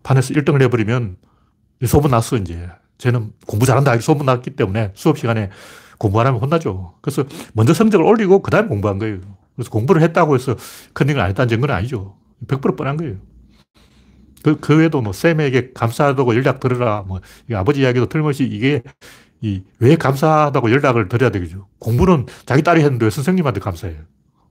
[0.03, 1.17] 반에서 1등을 해버리면
[1.85, 2.69] 소문 났어 이제.
[2.97, 5.49] 쟤는 공부 잘한다 소문 났기 때문에 수업 시간에
[5.97, 6.95] 공부 안 하면 혼나죠.
[7.01, 9.19] 그래서 먼저 성적을 올리고 그 다음에 공부한 거예요.
[9.55, 10.55] 그래서 공부를 했다고 해서
[10.93, 12.17] 컨닝을 안 했다는 증거는 아니죠.
[12.47, 13.15] 100% 뻔한 거예요.
[14.43, 17.03] 그, 그 외에도 뭐 쌤에게 감사하다고 연락 드려라.
[17.07, 17.21] 뭐
[17.53, 18.81] 아버지 이야기도 틀림없이 이게
[19.41, 21.67] 이 왜 감사하다고 연락을 드려야 되겠죠.
[21.79, 23.97] 공부는 자기 딸이 했는데 선생님한테 감사해요.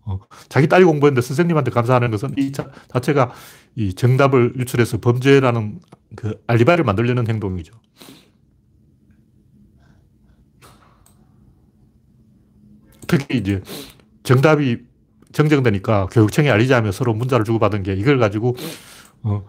[0.04, 3.32] 어, 자기 딸이 공부했는데 선생님한테 감사하는 것은 이 자, 자체가
[3.76, 5.80] 이 정답을 유출해서 범죄라는
[6.16, 7.74] 그 알리바이를 만들려는 행동이죠.
[13.06, 13.60] 특히 이제
[14.22, 14.78] 정답이
[15.32, 18.56] 정정되니까 교육청에 알리자며 서로 문자를 주고받은 게 이걸 가지고
[19.22, 19.44] 어,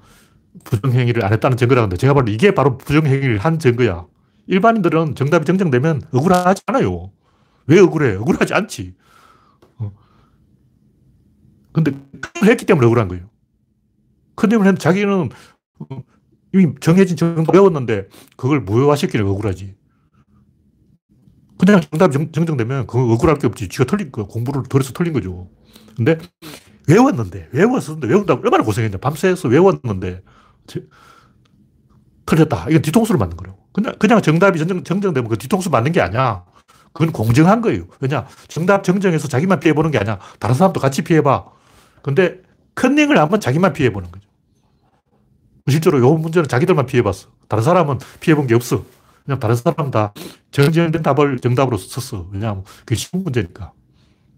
[0.65, 4.05] 부정행위를 안 했다는 증거라는데 제가 봐도 이게 바로 부정행위를 한 증거야.
[4.47, 7.11] 일반인들은 정답이 정정되면 억울하지 않아요.
[7.67, 8.15] 왜 억울해?
[8.17, 8.95] 억울하지 않지.
[11.73, 11.81] 어.
[11.81, 13.25] 근데 큰 했기 때문에 억울한 거예요.
[14.35, 15.29] 큰 힘을 했는데 자기는
[15.79, 16.03] 어,
[16.53, 18.07] 이미 정해진 정답 배웠는데
[18.37, 19.75] 그걸 무효화시키려 억울하지.
[21.57, 23.69] 그냥 정답이 정, 정되면 그거 억울할 게 없지.
[23.69, 25.49] 지가 틀린 거, 공부를 덜해서 틀린 거죠.
[25.95, 26.17] 근데
[26.87, 28.97] 외웠는데, 외웠었는데, 외운다고 얼마나 고생했냐.
[28.97, 30.21] 밤새서 외웠는데,
[32.25, 32.67] 틀렸다.
[32.69, 33.59] 이건 뒤통수를 맞는 거라고.
[33.71, 36.43] 그냥, 그냥 정답이 정정, 정정되면 그 뒤통수 맞는 게 아니야.
[36.91, 37.87] 그건 공정한 거예요.
[38.01, 38.27] 왜냐?
[38.47, 40.19] 정답 정정해서 자기만 피해보는 게 아니야.
[40.39, 41.45] 다른 사람도 같이 피해봐.
[42.03, 42.41] 근데
[42.75, 44.27] 컨닝을 한번 자기만 피해보는 거죠.
[45.67, 47.29] 실제로 이 문제는 자기들만 피해봤어.
[47.47, 48.85] 다른 사람은 피해본 게 없어.
[49.25, 50.13] 그냥 다른 사람 다
[50.51, 52.27] 정지된 답을 정답으로 썼어.
[52.31, 53.71] 왜냐하면 그게 쉬운 문제니까.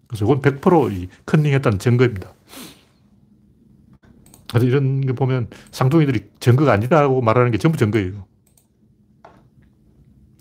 [0.07, 2.31] 그래서 이건 100%이 컨닝했다는 증거입니다.
[4.49, 8.27] 그래서 이런 게 보면 쌍둥이들이 증거가 아니라고 말하는 게 전부 증거예요.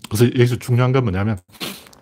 [0.07, 1.39] 그래서 여기서 중요한 건 뭐냐면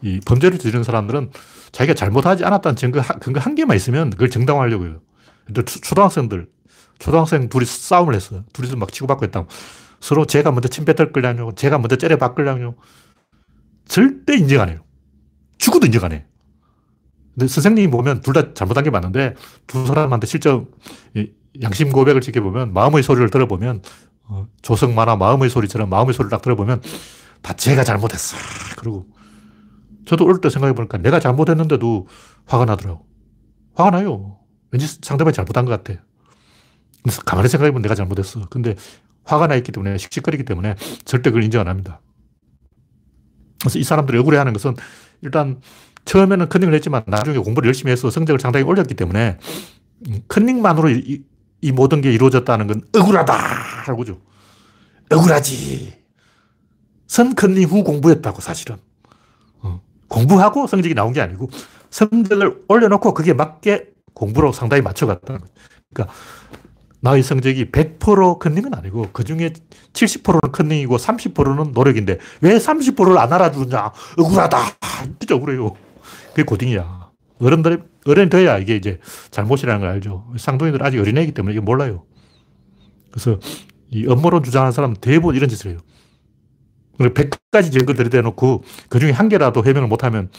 [0.02, 1.32] 이 범죄를 저지른 사람들은
[1.72, 5.00] 자기가 잘못하지 않았다는 증거, 근거 한 개만 있으면 그걸 정당화하려고 해요.
[5.66, 6.48] 초등학생들,
[7.00, 8.44] 초등학생 둘이 싸움을 했어.
[8.54, 9.48] 둘이서 막 치고받고 했다고.
[10.00, 11.54] 서로 제가 먼저 침 뱉을걸량요.
[11.56, 12.76] 제가 먼저 째려 박걸량요.
[13.86, 14.80] 절대 인정 안 해요.
[15.58, 16.26] 죽어도 인정 안 해.
[17.34, 20.62] 근데 선생님이 보면 둘 다 잘못한 게 맞는데 두 사람한테 실제
[21.62, 23.82] 양심 고백을 지켜보면 마음의 소리를 들어보면
[24.26, 26.82] 어, 조성 만화 마음의 소리처럼 마음의 소리를 딱 들어보면
[27.42, 28.38] 다 제가 잘못했어.
[28.78, 29.06] 그리고
[30.06, 32.08] 저도 어릴 때 생각해 보니까 내가 잘못했는데도
[32.46, 33.06] 화가 나더라고.
[33.76, 34.38] 화가 나요.
[34.74, 36.02] 왠지 상대방이 잘못한 것 같아.
[37.04, 38.48] 그래서 가만히 생각해 보면 내가 잘못했어.
[38.50, 38.76] 근데
[39.24, 42.02] 화가 나 있기 때문에 씩씩거리기 때문에 절대 그걸 인정 안 합니다.
[43.62, 44.76] 그래서 이 사람들이 억울해 하는 것은
[45.22, 45.62] 일단
[46.06, 49.38] 처음에는 컨닝을 했지만 나중에 공부를 열심히 해서 성적을 상당히 올렸기 때문에
[50.28, 51.24] 컨닝만으로 이,
[51.62, 53.38] 이 모든 게 이루어졌다는 건 억울하다!
[53.88, 54.20] 라고죠.
[55.12, 55.94] 억울하지.
[57.08, 58.78] 선 컨닝 후 공부했다고 사실은.
[59.62, 59.82] 어.
[60.08, 61.50] 공부하고 성적이 나온 게 아니고
[61.92, 65.54] 성적을 올려놓고 그게 맞게 공부로 상당히 맞춰갔다는 거죠.
[65.94, 66.16] 그러니까
[67.02, 69.52] 나의 성적이 100% 컨닝은 아니고 그 중에
[69.92, 73.92] 70%는 컨닝이고 30%는 노력인데 왜 30%를 안 알아주냐?
[74.18, 74.58] 억울하다.
[75.20, 75.76] 진짜 억울해요.
[76.30, 77.12] 그게 고딩이야.
[77.40, 79.00] 어른들, 어른이 돼야 이게 이제
[79.32, 80.32] 잘못이라는 걸 알죠.
[80.38, 82.06] 쌍둥이들 아직 어린애이기 때문에 이게 몰라요.
[83.12, 83.38] 그래서
[83.90, 85.80] 이 업무론 주장하는 사람은 대부분 이런 짓을 해요.
[87.00, 90.30] 100가지 증거 들이대놓고 그 중에 한 개라도 해명을 못하면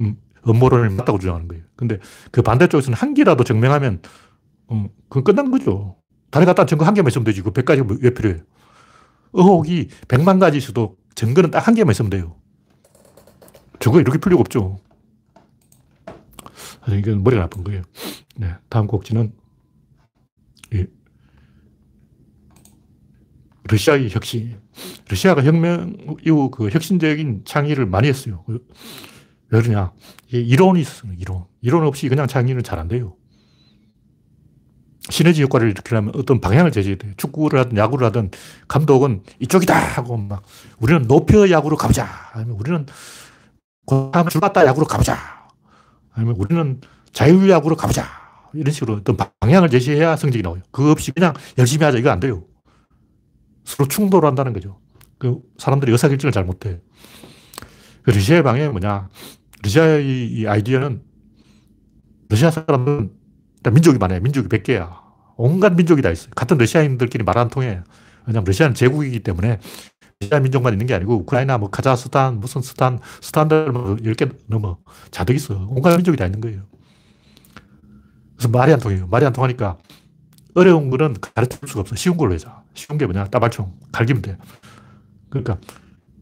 [0.00, 0.16] 음,
[0.50, 1.64] 업무론을 맞다고 주장하는 거예요.
[1.76, 1.98] 근데
[2.30, 4.00] 그 반대쪽에서는 한 개라도 증명하면
[4.72, 5.96] 음, 그건 끝난 거죠.
[6.30, 7.42] 다른 갖다 증거 한 개만 있으면 되지.
[7.42, 8.42] 그 100가지가 왜 필요해요?
[9.32, 12.36] 의혹이 100만 가지 있어도 증거는 딱 한 개만 있으면 돼요.
[13.80, 14.78] 증거 이렇게 필요가 없죠.
[16.88, 17.82] 이건 머리가 나쁜 거예요.
[18.36, 19.32] 네, 다음 곡지는
[20.74, 20.86] 예.
[23.64, 24.60] 러시아의 혁신.
[25.08, 28.44] 러시아가 혁명 이후 그 혁신적인 창의를 많이 했어요.
[29.50, 29.92] 왜 그러냐.
[30.28, 31.44] 이론이 있어요, 이론.
[31.60, 33.14] 이론 없이 그냥 창의는 잘 안 돼요.
[35.08, 37.12] 시너지 효과를 일으키려면 어떤 방향을 제시해야 돼요.
[37.16, 38.32] 축구를 하든 야구를 하든
[38.66, 40.42] 감독은 이쪽이다 하고 막
[40.80, 42.08] 우리는 높여 야구로 가보자.
[42.32, 42.86] 아니면 우리는
[43.84, 45.16] 고함 줄봤다 야구로 가보자.
[46.12, 46.80] 아니면 우리는
[47.12, 48.04] 자유야구로 가보자.
[48.52, 50.62] 이런 식으로 어떤 방향을 제시해야 성적이 나와요.
[50.72, 51.98] 그거 없이 그냥 열심히 하자.
[51.98, 52.44] 이거 안 돼요.
[53.64, 54.80] 서로 충돌한다는 거죠.
[55.18, 56.80] 그 사람들이 의사결정을 잘 못해.
[58.06, 59.08] 그 러시아의 방향이 뭐냐.
[59.64, 61.02] 러시아의 이 아이디어는
[62.28, 63.10] 러시아 사람은
[63.64, 64.20] 민족이 많아요.
[64.20, 65.00] 민족이 100개야.
[65.36, 66.30] 온갖 민족이 다 있어요.
[66.36, 67.82] 같은 러시아인들끼리 말 안 통해.
[68.24, 69.58] 왜냐하면 러시아는 제국이기 때문에
[70.20, 74.78] 러시아 민족만 있는 게 아니고 우크라이나, 뭐 카자흐스탄, 무슨 스탄, 스탄들 뭐 10개 넘어.
[75.10, 75.66] 자득 있어.
[75.68, 76.62] 온갖 민족이 다 있는 거예요.
[78.36, 79.08] 그래서 말이 안 통해요.
[79.08, 79.78] 말이 안 통하니까
[80.54, 81.96] 어려운 거는 가르쳐 줄 수가 없어.
[81.96, 82.62] 쉬운 걸로 해자.
[82.74, 83.24] 쉬운 게 뭐냐?
[83.24, 83.74] 따발총.
[83.90, 84.38] 갈기면 돼.
[85.28, 85.58] 그러니까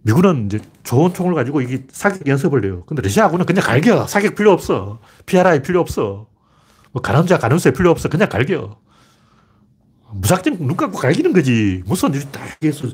[0.04, 2.84] 미국은 이제 좋은 총을 가지고 이게 사격 연습을 해요.
[2.86, 4.06] 근데 러시아하고는 그냥 갈겨.
[4.06, 5.00] 사격 필요 없어.
[5.24, 6.26] PRI 필요 없어.
[6.92, 8.10] 뭐 가늠자, 가늠쇠 필요 없어.
[8.10, 8.76] 그냥 갈겨.
[10.12, 11.82] 무작정 눈 감고 갈기는 거지.
[11.86, 12.88] 무슨 일이 딱 해서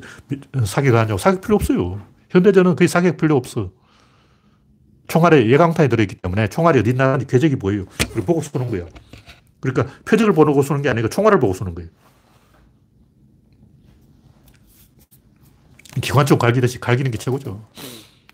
[0.64, 1.18] 사격 하냐고.
[1.18, 2.00] 사격 필요 없어요.
[2.30, 3.72] 현대전은 거의 사격 필요 없어.
[5.08, 7.86] 총알에 예강탄이 들어있기 때문에 총알이 어디 있나 는 궤적이 보여요.
[8.12, 8.86] 그리고 보고 쏘는 거야.
[9.58, 11.90] 그러니까 표적을 보고 쏘는 게 아니고 총알을 보고 쏘는 거예요.
[16.00, 17.66] 기관총 갈기듯이 갈기는 게 최고죠.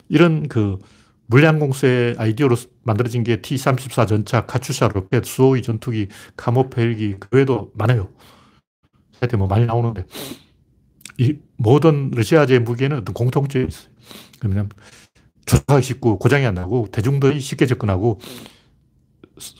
[0.08, 0.78] 이런 그
[1.26, 7.72] 물량 공세 아이디어로 만들어진 게 T-34 전차, 카츄샤 로켓, 수호이 전투기, 카모페 헬기, 그 외에도
[7.74, 8.08] 많아요.
[9.20, 10.04] 하여튼 뭐 많이 나오는데.
[11.18, 13.88] 이 모든 러시아제 무기에는 어떤 공통점이 있어요.
[14.38, 14.68] 그러면
[15.46, 18.20] 조작하기 쉽고 고장이 안 나고 대중들이 쉽게 접근하고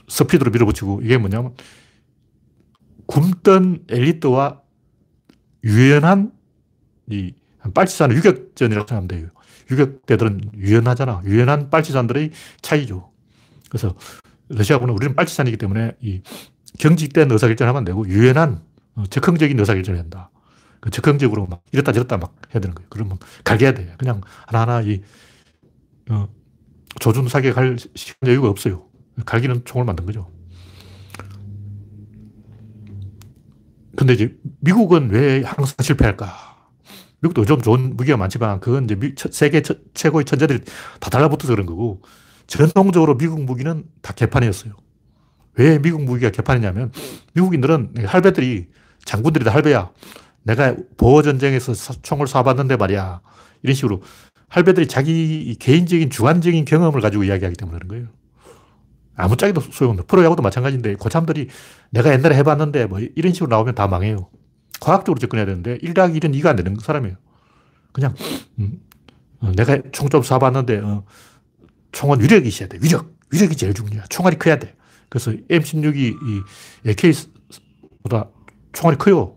[0.07, 1.55] 스피드로 밀어붙이고 이게 뭐냐면
[3.07, 4.61] 굶던 엘리트와
[5.63, 6.31] 유연한
[7.09, 7.33] 이
[7.73, 9.29] 빨치산 유격전이라고 생각하면 돼요.
[9.69, 11.21] 유격대들은 유연하잖아.
[11.25, 13.11] 유연한 빨치산들의 차이죠.
[13.69, 13.95] 그래서
[14.49, 16.21] 러시아군은 우리는 빨치산이기 때문에 이
[16.79, 18.61] 경직된 의사결정을 하면 안 되고 유연한
[18.95, 20.29] 어, 적극적인 의사결정을 한다.
[20.79, 22.87] 그 적극적으로 막 이랬다 저랬다 막 해야 되는 거예요.
[22.89, 23.93] 그러면 갈겨야 돼.
[23.97, 25.01] 그냥 하나하나 이
[26.09, 26.27] 어,
[26.99, 28.85] 조준 사격할 시간 여유가 없어요.
[29.25, 30.31] 갈기는 총을 만든 거죠.
[33.95, 36.56] 근데 이제 미국은 왜 항상 실패할까?
[37.21, 40.61] 미국도 좀 좋은 무기가 많지만 그건 이제 미, 세계 처, 최고의 천재들이
[40.99, 42.01] 다 달라붙어서 그런 거고
[42.45, 44.73] 전통적으로 미국 무기는 다 개판이었어요.
[45.55, 46.91] 왜 미국 무기가 개판이냐면
[47.33, 48.67] 미국인들은 할배들이
[49.05, 49.91] 장군들이 다 할배야.
[50.43, 53.21] 내가 보호전쟁에서 총을 쏴봤는데 말이야.
[53.63, 54.01] 이런 식으로
[54.49, 58.07] 할배들이 자기 개인적인 주관적인 경험을 가지고 이야기하기 때문에 그런 거예요.
[59.15, 61.49] 아무짝에도 소용없는 프로야구도 마찬가지인데 고참들이
[61.89, 64.29] 내가 옛날에 해봤는데 뭐 이런 식으로 나오면 다 망해요.
[64.79, 67.15] 과학적으로 접근해야 되는데 1 더하기 1은 2가 안 되는 사람이에요.
[67.91, 68.13] 그냥
[68.59, 68.79] 음,
[69.39, 71.03] 어, 내가 총 좀 쏴봤는데 어,
[71.91, 72.77] 총은 위력이 있어야 돼.
[72.81, 73.15] 위력.
[73.31, 74.03] 위력이 제일 중요해.
[74.09, 74.75] 총알이 커야 돼.
[75.09, 76.43] 그래서 M16이 이
[76.87, 78.29] AK보다
[78.73, 79.35] 총알이 커요.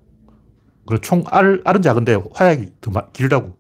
[0.87, 3.59] 그리고 총 알, 알은 작은데 화약이 더 길다고.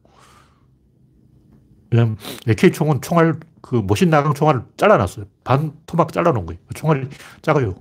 [1.91, 2.17] 왜냐면
[2.49, 5.27] AK총은 총알, 그 모신 나강 총알을 잘라놨어요.
[5.43, 6.61] 반 토막 잘라놓은 거예요.
[6.75, 7.09] 총알이
[7.43, 7.75] 작아요.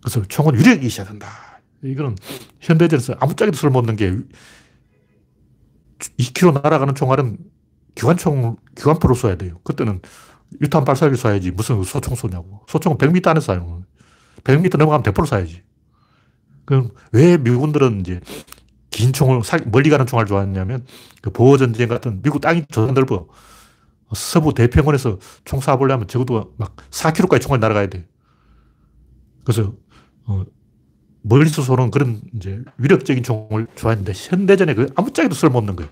[0.00, 1.51] 그래서 총은 위력이 있어야 된다.
[1.82, 2.16] 이거는
[2.60, 4.16] 현대전에서 아무짝에도 쓸모없는 게
[6.18, 7.38] 2km 날아가는 총알은
[7.94, 9.58] 기관총, 기관포로 쏴야 돼요.
[9.64, 10.00] 그때는
[10.60, 11.52] 유탄 발사기 쏴야지.
[11.52, 12.64] 무슨 소총 쏘냐고.
[12.68, 13.82] 소총은 100m 안에 쏴요.
[14.44, 15.62] 100m 넘어가면 대포로 쏴야지.
[16.64, 18.20] 그럼 왜 미군들은 이제
[18.90, 20.86] 긴 총을, 멀리 가는 총알 좋아했냐면
[21.20, 23.26] 그 보호전쟁 같은 미국 땅이 조선 넓어.
[24.14, 28.06] 서부 대평원에서 총 쏴보려면 적어도 막 4km까지 총알 날아가야 돼.
[29.44, 29.74] 그래서,
[30.26, 30.44] 어,
[31.22, 35.90] 멀리서 쏘는 그런 이제 위력적인 총을 좋아했는데 현대전에 그 아무짝에도 쓸모없는 거예요.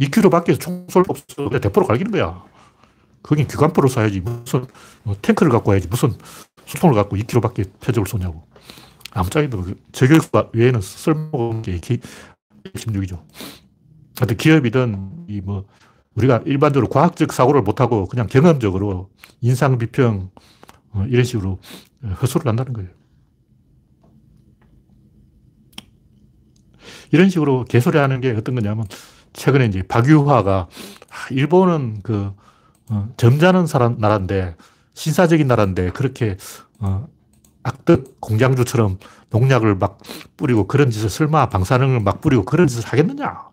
[0.00, 1.48] 2km 밖에서 총쏠 없어.
[1.48, 2.44] 그냥 대포로 갈기는 거야.
[3.22, 4.20] 거긴 기관포로 쏴야지.
[4.22, 4.66] 무슨
[5.02, 5.88] 뭐 탱크를 갖고 와야지.
[5.88, 6.14] 무슨
[6.64, 8.46] 수통을 갖고 2km 밖에 표적을 쏘냐고.
[9.12, 13.22] 아무짝에도 그 저격 외에는 쓸모없는 게 K16이죠.
[14.18, 15.64] 하여튼 기업이든 이 뭐
[16.16, 20.30] 우리가 일반적으로 과학적 사고를 못하고 그냥 경험적으로 인상 비평
[20.92, 21.58] 어, 이런 식으로
[22.22, 22.90] 허술을 한다는 거예요.
[27.12, 28.86] 이런 식으로 개소리 하는 게 어떤 거냐면
[29.32, 30.68] 최근에 이제 박유화가
[31.10, 32.32] 아, 일본은 그
[32.88, 34.56] 어, 점잖은 사람 나라인데
[34.94, 36.36] 신사적인 나라인데 그렇게
[36.78, 37.06] 어,
[37.62, 38.98] 악덕 공장주처럼
[39.30, 39.98] 농약을 막
[40.36, 43.46] 뿌리고 그런 짓을 설마 방사능을 막 뿌리고 그런 짓을 하겠느냐?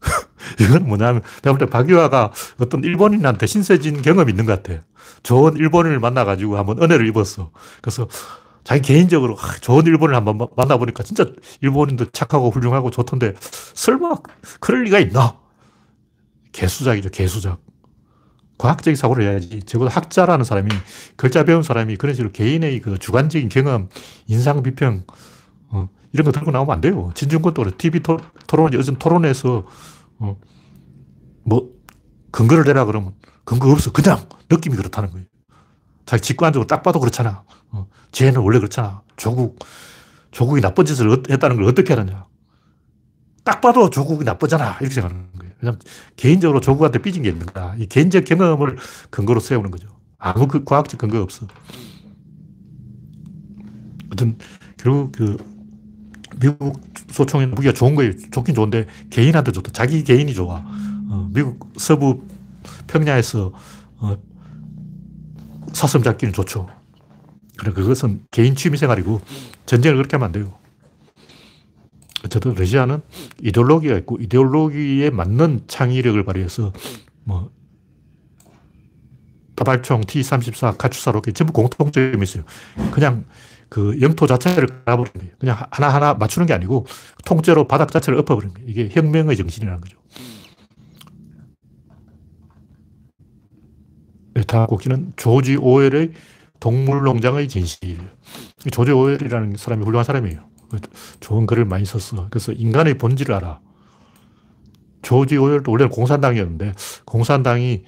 [0.60, 4.82] 이건 뭐냐면 내가 볼 때 박유화가 어떤 일본인한테 신세진 경험이 있는 것 같아.
[5.22, 7.50] 좋은 일본인을 만나가지고 한번 은혜를 입었어.
[7.82, 8.08] 그래서
[8.64, 11.26] 자기 개인적으로 좋은 일본을 한번 만나보니까 진짜
[11.60, 13.34] 일본인도 착하고 훌륭하고 좋던데
[13.74, 14.16] 설마
[14.60, 15.38] 그럴 리가 있나?
[16.52, 17.60] 개수작이죠, 개수작.
[18.58, 19.62] 과학적인 사고를 해야지.
[19.62, 20.68] 적어도 학자라는 사람이,
[21.16, 23.88] 글자 배운 사람이 그런 식으로 개인의 그 주관적인 경험,
[24.26, 25.04] 인상 비평,
[25.70, 27.10] 어, 이런 거 들고 나오면 안 돼요.
[27.14, 27.72] 진중권도 그래.
[27.78, 28.18] TV 토,
[28.52, 29.64] 론 요즘 토론에서,
[30.18, 30.36] 어,
[31.44, 31.70] 뭐,
[32.32, 33.92] 근거를 내라 그러면 근거 없어.
[33.92, 35.26] 그냥 느낌이 그렇다는 거예요.
[36.04, 37.44] 자기 직관적으로 딱 봐도 그렇잖아.
[37.70, 39.02] 어, 쟤는 원래 그렇잖아.
[39.16, 39.58] 조국,
[40.30, 42.26] 조국이 나쁜 짓을 했다는 걸 어떻게 하느냐.
[43.44, 44.78] 딱 봐도 조국이 나쁘잖아.
[44.80, 45.52] 이렇게 생각하는 거예요.
[45.60, 45.80] 왜냐면
[46.16, 47.74] 개인적으로 조국한테 삐진 게 있는 거야.
[47.78, 48.76] 이 개인적 경험을
[49.10, 49.88] 근거로 세우는 거죠.
[50.18, 51.46] 아무 그 과학적 근거가 없어.
[54.12, 54.36] 어떤,
[54.76, 55.36] 결국 그,
[56.38, 58.12] 미국 소총의 무기가 좋은 거예요.
[58.30, 59.72] 좋긴 좋은데 개인한테 좋다.
[59.72, 60.62] 자기 개인이 좋아.
[61.10, 62.22] 어, 미국 서부
[62.86, 63.52] 평야에서
[63.98, 64.16] 어,
[65.72, 66.68] 사슴 잡기는 좋죠.
[67.60, 69.20] 그래, 그것은 개인 취미 생활이고
[69.66, 70.58] 전쟁을 그렇게 하면 안 돼요.
[72.24, 73.02] 어쨌든 러시아는
[73.42, 76.72] 이데올로기가 있고 이데올로기에 맞는 창의력을 발휘해서
[77.24, 77.50] 뭐
[79.56, 82.44] 다발총, T-34, 가추사 로켓 전부 공통점이 있어요.
[82.92, 83.26] 그냥
[83.68, 85.34] 그 영토 자체를 깔아버리는 거예요.
[85.38, 86.86] 그냥 하나하나 맞추는 게 아니고
[87.26, 88.70] 통째로 바닥 자체를 엎어버리는 거예요.
[88.70, 89.98] 이게 혁명의 정신이라는 거죠.
[94.32, 96.12] 네, 다음 곡지는 조지 오웰의
[96.60, 97.98] 동물농장의 진실.
[98.70, 100.40] 조지 오웰이라는 사람이 훌륭한 사람이에요.
[101.20, 102.28] 좋은 글을 많이 썼어.
[102.30, 103.60] 그래서 인간의 본질을 알아.
[105.02, 106.74] 조지 오웰도 원래는 공산당이었는데
[107.06, 107.84] 공산당이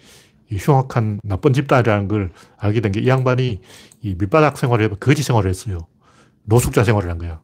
[0.50, 3.60] 흉악한 나쁜 집단이라는 걸 알게 된 게 이 양반이
[4.02, 5.78] 이 밑바닥 생활을 해 거지 생활을 했어요.
[6.44, 7.40] 노숙자 생활을 한 거야.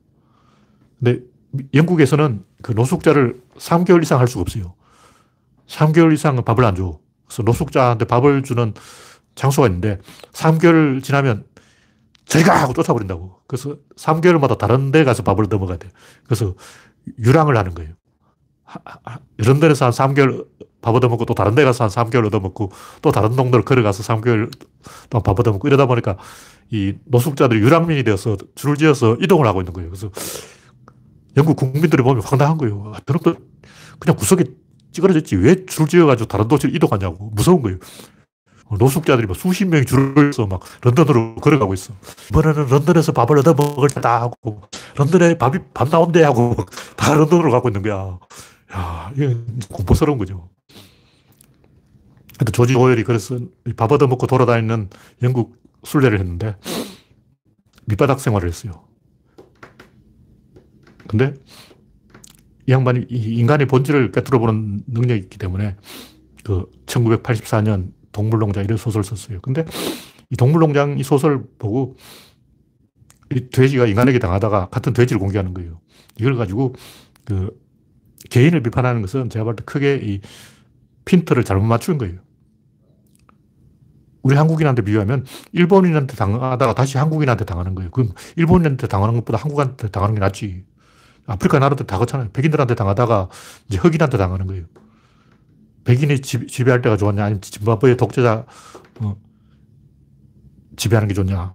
[0.98, 1.20] 근데
[1.74, 4.74] 영국에서는 그 노숙자를 3개월 이상 할 수가 없어요.
[5.68, 6.98] 3개월 이상 밥을 안 줘.
[7.26, 8.74] 그래서 노숙자한테 밥을 주는
[9.38, 9.98] 장소가 있는데
[10.32, 11.44] 3개월 지나면
[12.26, 13.40] 저리가 하고 쫓아버린다고.
[13.46, 15.88] 그래서 3개월마다 다른 데 가서 밥을 얻어 먹어야 돼.
[16.24, 16.54] 그래서
[17.18, 17.92] 유랑을 하는 거예요.
[19.38, 20.46] 이런 데서 한 3개월
[20.82, 22.70] 밥 얻어먹고 또 다른 데 가서 한 3개월 얻어먹고
[23.00, 24.50] 또 다른 동네를 걸어가서 3개월
[25.08, 26.18] 동안 밥 얻어먹고 이러다 보니까
[26.70, 29.88] 이 노숙자들이 유랑민이 되어서 줄을 지어서 이동을 하고 있는 거예요.
[29.88, 30.10] 그래서
[31.36, 32.92] 영국 국민들이 보면 황당한 거예요.
[32.94, 33.36] 아, 저놈들
[33.98, 34.44] 그냥 구석에
[34.92, 37.78] 찌그러졌지 왜 줄을 지어가지고 다른 도시로 이동하냐고 무서운 거예요.
[38.76, 41.94] 노숙자들이 막 수십 명이 줄을 서막 런던으로 걸어가고 있어.
[42.30, 44.62] 이번에는 런던에서 밥을 얻어 먹을 때다 하고,
[44.96, 46.56] 런던에 밥이, 밥 나온대 하고,
[46.96, 48.18] 다 런던으로 가고 있는 거야.
[48.74, 49.36] 야, 이게
[49.70, 50.50] 공포스러운 거죠.
[52.38, 53.38] 근데 조지 오웰이 그래서
[53.76, 54.90] 밥 얻어 먹고 돌아다니는
[55.22, 56.56] 영국 순례를 했는데,
[57.86, 58.84] 밑바닥 생활을 했어요.
[61.06, 61.32] 근데
[62.66, 65.76] 이 양반이 인간의 본질을 꿰뚫어보는 능력이 있기 때문에
[66.44, 69.40] 그 1984년 동물농장 이런 소설을 썼어요.
[69.40, 69.64] 근데
[70.30, 71.96] 이 동물농장 이 소설 보고
[73.32, 75.80] 이 돼지가 인간에게 당하다가 같은 돼지를 공개하는 거예요.
[76.18, 76.74] 이걸 가지고
[77.24, 77.50] 그
[78.30, 80.20] 개인을 비판하는 것은 제가 볼 때 크게 이
[81.04, 82.18] 핀트를 잘못 맞추는 거예요.
[84.22, 87.90] 우리 한국인한테 비유하면 일본인한테 당하다가 다시 한국인한테 당하는 거예요.
[87.92, 90.64] 그럼 일본인한테 당하는 것보다 한국한테 당하는 게 낫지.
[91.26, 92.30] 아프리카 나라들 다 그렇잖아요.
[92.32, 93.28] 백인들한테 당하다가
[93.68, 94.64] 이제 흑인한테 당하는 거예요.
[95.88, 98.44] 백인이 지, 배할 때가 좋았냐, 아니면 짐바브웨 독재자
[99.00, 99.16] 어,
[100.76, 101.54] 지배하는 게 좋냐.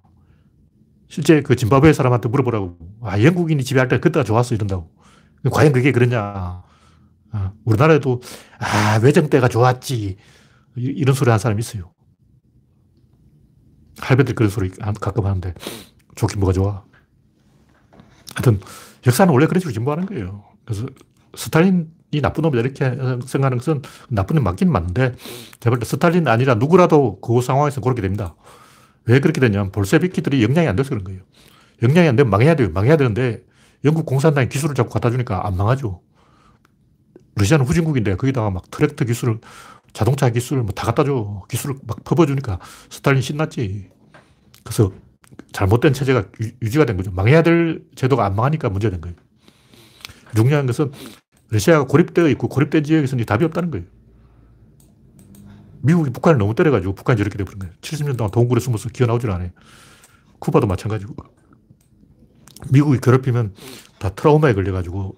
[1.07, 2.75] 실제 그 짐바브웨 사람한테 물어보라고.
[3.03, 4.55] 아, 영국인이 지배할 때 그때가 좋았어.
[4.55, 4.89] 이런다고.
[5.51, 6.63] 과연 그게 그러냐.
[7.31, 8.21] 아, 우리나라에도,
[8.57, 10.17] 아, 외정 때가 좋았지.
[10.77, 11.93] 이 런 소리 하는 사람이 있어요.
[13.99, 15.53] 할배들 그런 소리 가끔 하는데,
[16.15, 16.83] 좋긴 뭐가 좋아.
[18.33, 18.59] 하여튼,
[19.05, 20.43] 역사는 원래 그런 식으로 진보하는 거예요.
[20.65, 20.87] 그래서
[21.35, 22.85] 스탈린 이 나쁜 놈이다 이렇게
[23.25, 25.15] 생각하는 것은 나쁜 놈 맞긴 맞는데,
[25.59, 28.35] 제가 볼때 스탈린 아니라 누구라도 그 상황에서 그렇게 됩니다.
[29.05, 31.21] 왜 그렇게 되냐면 볼세비키들이 역량이 안 돼서 그런 거예요.
[31.81, 32.69] 역량이 안 되면 망해야 돼요.
[32.73, 33.43] 망해야 되는데
[33.83, 36.01] 영국 공산당이 기술을 자꾸 갖다 주니까 안 망하죠.
[37.35, 39.39] 러시아는 후진국인데 거기다가 막 트랙터 기술을
[39.91, 41.43] 자동차 기술을 뭐 다 갖다 줘.
[41.49, 43.89] 기술을 막 퍼버주니까 스탈린 신났지.
[44.63, 44.91] 그래서
[45.51, 46.25] 잘못된 체제가
[46.61, 47.11] 유, 지가 된 거죠.
[47.11, 49.15] 망해야 될 제도가 안 망하니까 문제된 거예요.
[50.35, 50.91] 중요한 것은
[51.53, 53.85] 러시아가 고립되어 있고 고립된 지역에서는 답이 없다는 거예요.
[55.81, 57.73] 미국이 북한을 너무 때려가지고 북한이 저렇게 돼버린 거예요.
[57.81, 59.51] 70년 동안 동굴에 숨어서 기어 나오질 않아요.
[60.39, 61.15] 쿠바도 마찬가지고.
[62.71, 63.53] 미국이 괴롭히면
[63.99, 65.15] 다 트라우마에 걸려가지고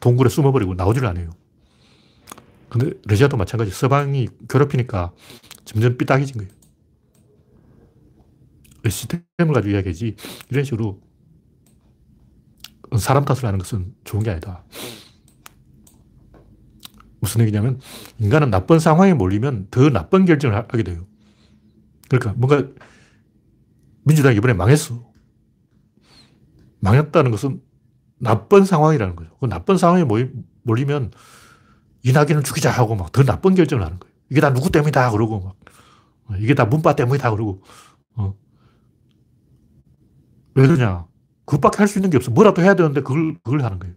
[0.00, 1.30] 동굴에 숨어버리고 나오질 않아요.
[2.68, 3.72] 근데 러시아도 마찬가지.
[3.72, 5.12] 서방이 괴롭히니까
[5.64, 6.52] 점점 삐딱해진 거예요.
[8.88, 10.16] 시스템을 가지고 이야기하지.
[10.50, 11.00] 이런 식으로
[12.98, 14.62] 사람 탓을 하는 것은 좋은 게 아니다.
[17.22, 17.80] 무슨 얘기냐면
[18.18, 21.06] 인간은 나쁜 상황에 몰리면 더 나쁜 결정을 하게 돼요.
[22.10, 22.68] 그러니까 뭔가
[24.04, 25.10] 민주당이 이번에 망했어.
[26.80, 27.62] 망했다는 것은
[28.18, 29.30] 나쁜 상황이라는 거죠.
[29.40, 30.04] 그 나쁜 상황에
[30.64, 31.12] 몰리면
[32.02, 34.12] 이낙연을 죽이자 하고 막 더 나쁜 결정을 하는 거예요.
[34.30, 35.40] 이게 다 누구 때문이다 그러고
[36.26, 37.62] 막 이게 다 문바 때문이다 그러고
[38.16, 38.34] 어.
[40.54, 41.06] 왜 그러냐?
[41.46, 42.30] 그것밖에 할 수 있는 게 없어.
[42.32, 43.94] 뭐라도 해야 되는데 그걸 그걸 하는 거예요.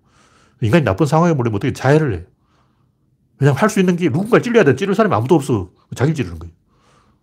[0.62, 2.26] 인간이 나쁜 상황에 몰리면 어떻게 자해를 해?
[3.40, 4.76] 왜냐면 할 수 있는 게 누군가 찔려야 돼.
[4.76, 5.70] 찌를 사람이 아무도 없어.
[5.96, 6.54] 자기를 찌르는 거예요.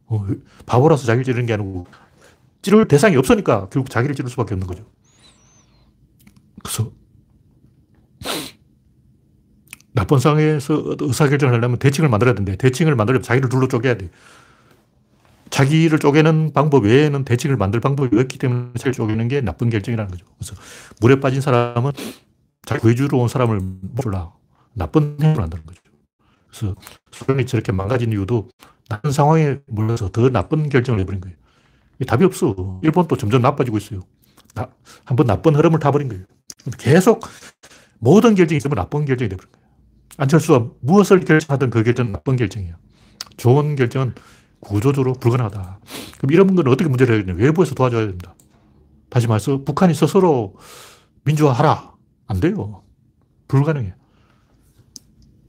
[0.07, 0.27] 어,
[0.67, 1.87] 바보라서 자기를 찌르는 게 아니고
[2.63, 4.85] 찌를 대상이 없으니까 결국 자기를 찌를 수밖에 없는 거죠.
[6.63, 6.93] 그래서
[9.95, 14.11] 나쁜 상황에서 의사결정을 하려면 대칭을 만들어야 되는데 대칭을 만들려면 자기를 둘러 쪼개야 돼.
[15.51, 20.25] 자기를 쪼개는 방법 외에는 대칭을 만들 방법이 없기 때문에 자기를 쪼개는 게 나쁜 결정이라는 거죠.
[20.39, 20.55] 그래서
[21.01, 21.93] 물에 빠진 사람은
[22.65, 24.33] 자기 구해주러 온 사람을 몰라.
[24.73, 25.82] 나쁜 행동을 한다는 거죠.
[26.53, 26.75] 그래서
[27.11, 28.49] 소련이 저렇게 망가진 이유도
[28.89, 31.37] 나쁜 상황에 몰려서 더 나쁜 결정을 해버린 거예요.
[32.07, 32.81] 답이 없어.
[32.83, 34.01] 일본도 점점 나빠지고 있어요.
[34.55, 34.69] 나,
[35.05, 36.25] 한번 나쁜 흐름을 타버린 거예요.
[36.79, 37.27] 계속
[37.99, 39.67] 모든 결정이 전부 나쁜 결정이 돼버린 거예요.
[40.19, 42.75] 안철수가 무엇을 결정하든 그 결정은 나쁜 결정이에요.
[43.37, 44.15] 좋은 결정은
[44.61, 45.81] 구조적으로 불가능하다.
[46.19, 47.43] 그럼 이런 건 어떻게 문제를 해결하냐.
[47.43, 48.35] 외부에서 도와줘야 됩니다.
[49.09, 50.55] 다시 말해서 북한이 스스로
[51.25, 51.93] 민주화하라.
[52.27, 52.83] 안 돼요.
[53.49, 53.95] 불가능해요.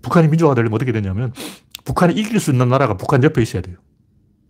[0.03, 1.33] 북한이 민주화가 되려면 어떻게 되냐면
[1.85, 3.77] 북한이 이길 수 있는 나라가 북한 옆에 있어야 돼요.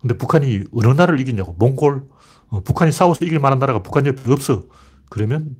[0.00, 1.54] 근데 북한이 어느 나라를 이기냐고.
[1.58, 2.02] 몽골.
[2.48, 4.64] 어, 북한이 싸워서 이길 만한 나라가 북한 옆에 없어.
[5.08, 5.56] 그러면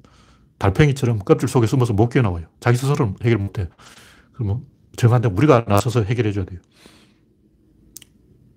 [0.59, 2.47] 달팽이처럼 껍질 속에 숨어서 못 깨어나와요.
[2.61, 3.69] 자기 스스로는 해결 못 해요.
[4.33, 4.65] 그러면
[4.97, 6.61] 정한데 우리가 나서서 해결해 줘야 돼요.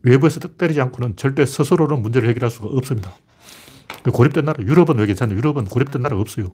[0.04, 3.13] 외부에서 때리지 않고는 절대 스스로는 문제를 해결할 수가 없습니다.
[4.04, 5.38] 그 고립된 나라, 유럽은 왜 괜찮아요?
[5.38, 6.52] 유럽은 고립된 나라가 없어요.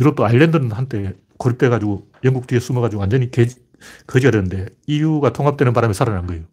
[0.00, 3.46] 유럽도 아일랜드는 한때 고립돼가지고 영국 뒤에 숨어가지고 완전히 개,
[4.06, 6.44] 거지가 되는데 EU가 통합되는 바람에 살아난 거예요.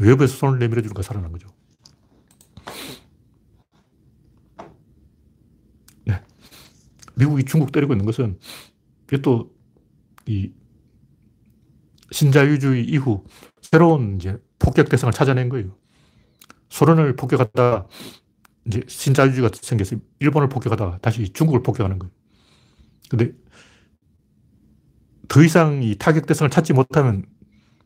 [0.00, 1.48] 외부에서 손을 내밀어 주니까 살아난 거죠.
[6.04, 6.20] 네.
[7.16, 8.38] 미국이 중국 때리고 있는 것은
[9.06, 9.60] 이게 또
[10.30, 10.52] 이
[12.12, 13.24] 신자유주의 이후
[13.62, 15.76] 새로운 이제 폭격 대상을 찾아낸 거예요.
[16.68, 17.88] 소련을 폭격하다
[18.66, 22.12] 이제 신자유주의가 생겨서 일본을 폭격하다 다시 중국을 폭격하는 거예요.
[23.08, 23.32] 근데
[25.30, 27.24] 더 이상 이 타격 대상을 찾지 못하면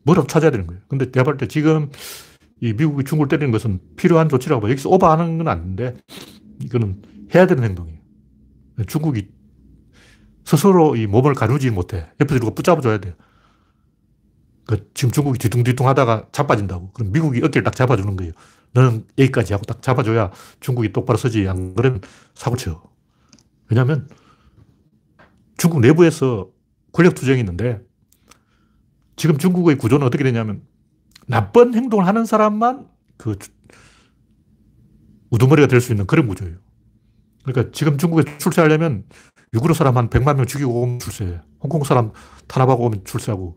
[0.03, 0.80] 뭐라도 찾아야 되는 거예요.
[0.88, 1.90] 근데 내가 볼 때 지금
[2.61, 4.70] 이 미국이 중국을 때리는 것은 필요한 조치라고 봐.
[4.70, 5.95] 여기서 오버하는 건 아닌데
[6.62, 7.03] 이거는
[7.34, 7.99] 해야 되는 행동이에요.
[8.88, 9.28] 중국이
[10.47, 12.07] 스스로 이 몸을 가누지 못해.
[12.18, 13.12] 옆에서 누가 붙잡아줘야 돼요.
[14.66, 16.92] 그 지금 중국이 뒤뚱뒤뚱 하다가 자빠진다고.
[16.92, 18.32] 그럼 미국이 어깨를 딱 잡아주는 거예요.
[18.72, 20.30] 너는 여기까지 하고 딱 잡아줘야
[20.61, 21.47] 중국이 똑바로 서지.
[21.47, 22.01] 안 그러면
[22.34, 22.82] 사고 쳐.
[23.68, 24.09] 왜냐면
[25.59, 26.54] 중국 내부에서
[26.95, 27.80] 권력 투쟁이 있는데
[29.16, 30.62] 지금 중국의 구조는 어떻게 되냐면
[31.26, 32.86] 나쁜 행동을 하는 사람만
[33.18, 33.36] 그
[35.30, 36.57] 우두머리가 될 수 있는 그런 구조예요.
[37.42, 39.05] 그러니까 지금 중국에 출세하려면
[39.53, 41.40] 유구르 사람 한 100만 명 죽이고 오면 출세해.
[41.61, 42.12] 홍콩 사람
[42.47, 43.57] 탄압하고 오면 출세하고.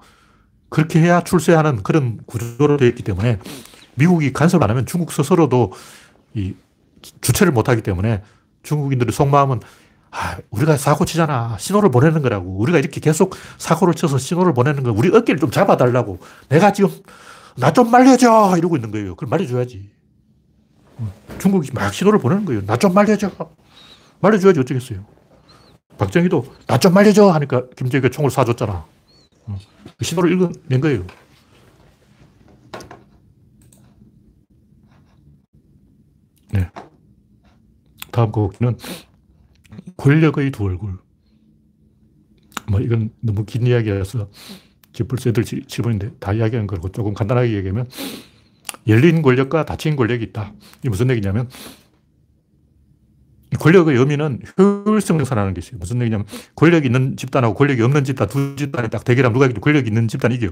[0.70, 3.40] 그렇게 해야 출세하는 그런 구조로 되어 있기 때문에
[3.96, 5.72] 미국이 간섭 안 하면 중국 스스로도
[6.34, 6.56] 이
[7.22, 8.24] 주체를 못 하기 때문에
[8.64, 9.62] 중국인들의 속마음은
[10.12, 11.58] 아, 우리가 사고 치잖아.
[11.60, 12.58] 신호를 보내는 거라고.
[12.60, 14.92] 우리가 이렇게 계속 사고를 쳐서 신호를 보내는 거.
[14.92, 16.20] 우리 어깨를 좀 잡아달라고.
[16.50, 16.90] 내가 지금
[17.58, 18.56] 나 좀 말려줘!
[18.58, 19.16] 이러고 있는 거예요.
[19.16, 19.90] 그걸 말려줘야지.
[21.00, 22.66] 어, 중국이 막 신호를 보내는 거예요.
[22.66, 23.30] 나 좀 말려줘!
[24.20, 25.06] 말려줘야지 어쩌겠어요.
[25.98, 27.32] 박정희도 나 좀 말려줘!
[27.32, 28.70] 하니까 김정희가 총을 쏴줬잖아.
[29.48, 29.58] 어,
[29.98, 31.06] 그 신호를 읽어낸 거예요.
[36.52, 36.70] 네.
[38.12, 38.78] 다음 곡기는
[39.98, 40.98] 권력의 두 얼굴.
[42.70, 44.30] 뭐 이건 너무 긴 이야기라서
[45.08, 47.88] 벌써 애들 질문인데 다 이야기하는 거고 조금 간단하게 얘기하면
[48.88, 50.54] 열린 권력과 닫힌 권력이 있다.
[50.80, 51.50] 이게 무슨 얘기냐면
[53.60, 55.78] 권력의 의미는 효율성 생산하는 게 있어요.
[55.80, 56.26] 무슨 얘기냐면
[56.56, 59.62] 권력이 있는 집단하고 권력이 없는 집단 두 집단이 딱 대결하면 누가 이기죠?
[59.62, 60.52] 권력이 있는 집단이 이겨요.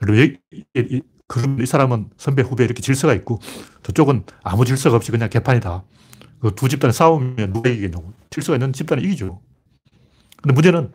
[0.00, 1.02] 그러면 이,
[1.60, 3.40] 이 사람은 선배, 후배 이렇게 질서가 있고
[3.82, 5.84] 저쪽은 아무 질서가 없이 그냥 개판이다.
[6.40, 8.12] 그 두 집단이 싸우면 누가 이기겠냐고.
[8.30, 9.40] 질서가 있는 집단이 이기죠.
[10.42, 10.92] 근데 문제는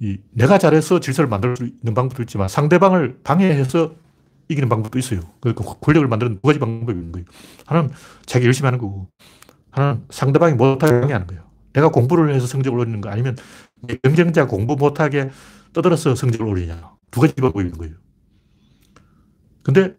[0.00, 3.94] 이 내가 잘해서 질서를 만들 수 있는 방법도 있지만 상대방을 방해해서
[4.48, 5.20] 이기는 방법도 있어요.
[5.40, 7.26] 그러니까 권력을 만드는 두 가지 방법이 거예요.
[7.66, 7.90] 하나는
[8.26, 9.08] 자기 열심히 하는 거고,
[9.70, 11.42] 하나는 상대방이 못하게 방해하는 거예요.
[11.72, 13.36] 내가 공부를 해서 성적을 올리는 거 아니면
[14.02, 15.30] 경쟁자 공부 못하게
[15.72, 16.92] 떠들어서 성적을 올리냐.
[17.10, 17.94] 두 가지 방법이 거예요.
[19.62, 19.96] 근데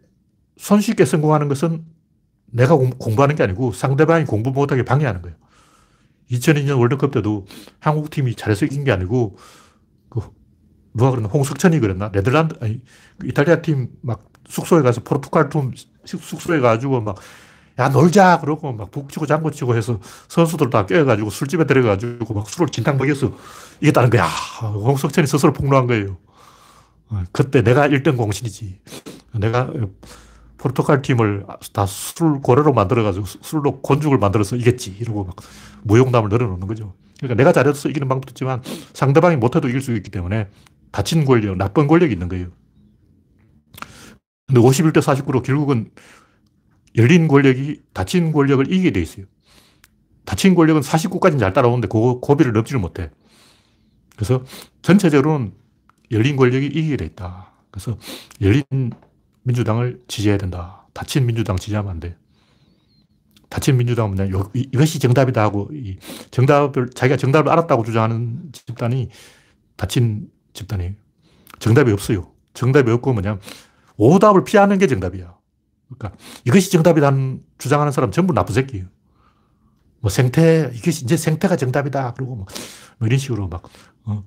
[0.56, 1.84] 손쉽게 성공하는 것은
[2.50, 5.36] 내가 공 부하는 게 아니고 상대방이 공부 못하게 방해하는 거예요.
[6.30, 7.46] 2002년 월드컵 때도
[7.80, 9.36] 한국 팀이 잘해서 이긴 게 아니고
[10.10, 10.20] 그
[10.94, 12.82] 누가 그랬나 홍석천이 그랬나 네덜란드 아니
[13.18, 15.72] 그 이탈리아 팀 막 숙소에 가서 포르투갈 팀
[16.04, 17.16] 숙소에 가지고 막
[17.78, 22.96] 야 놀자 그러고 막 북치고 장구치고 해서 선수들 다 깨어가지고 술집에 들어가지고 막 술을 진탕
[22.96, 23.32] 먹여서
[23.80, 24.26] 이겼다는 거야.
[24.26, 26.18] 홍석천이 스스로 폭로한 거예요.
[27.10, 28.80] 어, 그때 내가 1등 공신이지.
[29.36, 29.70] 내가
[30.58, 34.96] 포르투갈 팀을 다 술 고래로 만들어가지고 술로 곤죽을 만들어서 이겼지.
[35.00, 35.36] 이러고 막
[35.84, 36.94] 무용담을 늘어놓는 거죠.
[37.18, 40.48] 그러니까 내가 잘해서 이기는 방법도 있지만 상대방이 못해도 이길 수 있기 때문에
[40.90, 42.48] 다친 권력, 나쁜 권력이 있는 거예요.
[44.46, 45.90] 근데 51대 49로 결국은
[46.96, 49.26] 열린 권력이 다친 권력을 이기게 돼 있어요.
[50.24, 53.10] 다친 권력은 49까지는 잘 따라오는데 그 고비를 넘지를 못해.
[54.16, 54.42] 그래서
[54.82, 55.52] 전체적으로는
[56.10, 57.52] 열린 권력이 이기게 돼 있다.
[57.70, 57.96] 그래서
[58.40, 58.64] 열린
[59.48, 60.86] 민주당을 지지해야 된다.
[60.92, 62.16] 다친 민주당 지지하면 안 돼.
[63.48, 65.70] 다친 민주당은 그냥 이것이 정답이다 하고
[66.30, 69.08] 정답을, 자기가 정답을 알았다고 주장하는 집단이
[69.76, 70.92] 다친 집단이에요.
[71.58, 72.30] 정답이 없어요.
[72.52, 73.38] 정답이 없고 뭐냐
[73.96, 75.34] 오답을 피하는 게 정답이야.
[75.88, 78.86] 그러니까 이것이 정답이라는 주장하는 사람 전부 나쁜 새끼예요.
[80.00, 82.12] 뭐 생태, 이것이 이제 생태가 정답이다.
[82.12, 82.46] 그러고 뭐,
[82.98, 83.62] 뭐 이런 식으로 막,
[84.04, 84.24] 어,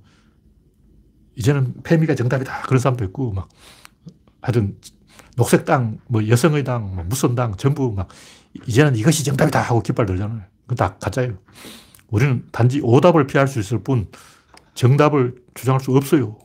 [1.36, 2.64] 이제는 페미가 정답이다.
[2.64, 3.48] 그런 사람도 있고 막
[4.42, 4.78] 하여튼
[5.36, 8.10] 녹색당, 뭐 여성의당, 뭐 무선당 전부 막
[8.68, 10.42] 이제는 이것이 정답이다 하고 깃발 들잖아요.
[10.64, 11.38] 그건 다 가짜예요.
[12.10, 14.10] 우리는 단지 오답을 피할 수 있을 뿐
[14.74, 16.38] 정답을 주장할 수 없어요.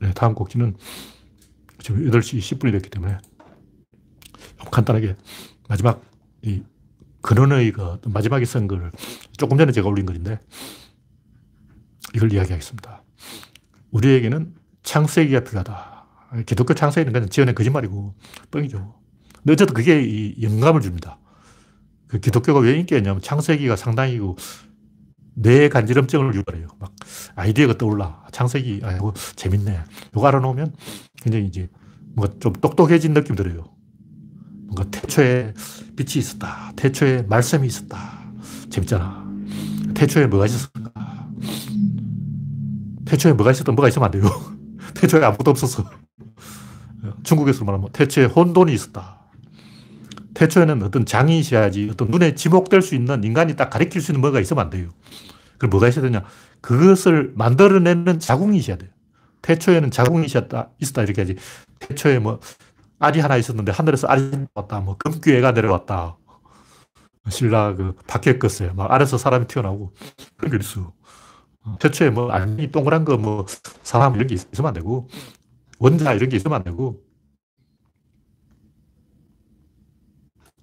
[0.00, 0.76] 네, 다음 곡지는
[1.80, 3.18] 지금 8시 10분이 됐기 때문에
[4.70, 5.16] 간단하게
[5.68, 6.02] 마지막
[6.42, 6.62] 이
[7.22, 8.92] 근원의 그 마지막에 쓴걸
[9.36, 10.38] 조금 전에 제가 올린 글인데
[12.14, 13.02] 이걸 이야기하겠습니다.
[13.90, 14.54] 우리에게는
[14.86, 16.06] 창세기가 필요하다.
[16.46, 18.14] 기독교 창세기는 그냥 지어낸 거짓말이고
[18.50, 18.94] 뻥이죠.
[19.38, 21.18] 근데 어쨌든 그게 이 영감을 줍니다.
[22.06, 24.36] 그 기독교가 왜 인기가 있냐면 창세기가 상당히고
[25.34, 26.68] 뇌 간지럼증을 유발해요.
[26.78, 26.94] 막
[27.34, 28.24] 아이디어가 떠올라.
[28.32, 29.78] 창세기, 아이고, 재밌네.
[30.12, 30.74] 이거 알아놓으면
[31.20, 31.68] 굉장히 이제
[32.14, 33.64] 뭔가 좀 똑똑해진 느낌 들어요.
[34.66, 35.52] 뭔가 태초에
[35.96, 36.72] 빛이 있었다.
[36.76, 38.20] 태초에 말씀이 있었다.
[38.70, 39.26] 재밌잖아.
[39.94, 41.28] 태초에 뭐가 있었을까?
[43.04, 44.24] 태초에 뭐가 있었던 뭐가 있으면 안 돼요.
[45.00, 45.84] 태초에 아무것도 없었어.
[47.22, 49.20] 중국에서 말하면 태초에 혼돈이 있었다.
[50.34, 54.40] 태초에는 어떤 장이 있어야지 어떤 눈에 지목될 수 있는 인간이 딱 가리킬 수 있는 뭐가
[54.40, 54.90] 있으면 안 돼요.
[55.58, 56.24] 그럼 뭐가 있어야 되냐?
[56.60, 58.90] 그것을 만들어내는 자궁이 있어야 돼요.
[59.42, 61.36] 태초에는 자궁이 있었다, 있었다 이렇게 하지.
[61.78, 62.40] 태초에 뭐
[62.98, 66.16] 알이 하나 있었는데 하늘에서 알이 왔다, 뭐 금귀애가 내려왔다.
[67.28, 68.74] 신라 그 박해 껐어요.
[68.74, 69.92] 막 알에서 사람이 튀어나오고
[70.36, 70.92] 그런 게 있어.
[71.80, 73.46] 태초에 뭐 아니 동그란 거 뭐
[73.82, 75.08] 사람 이런 게 있으면 안 되고
[75.78, 77.02] 원자 이런 게 있으면 안 되고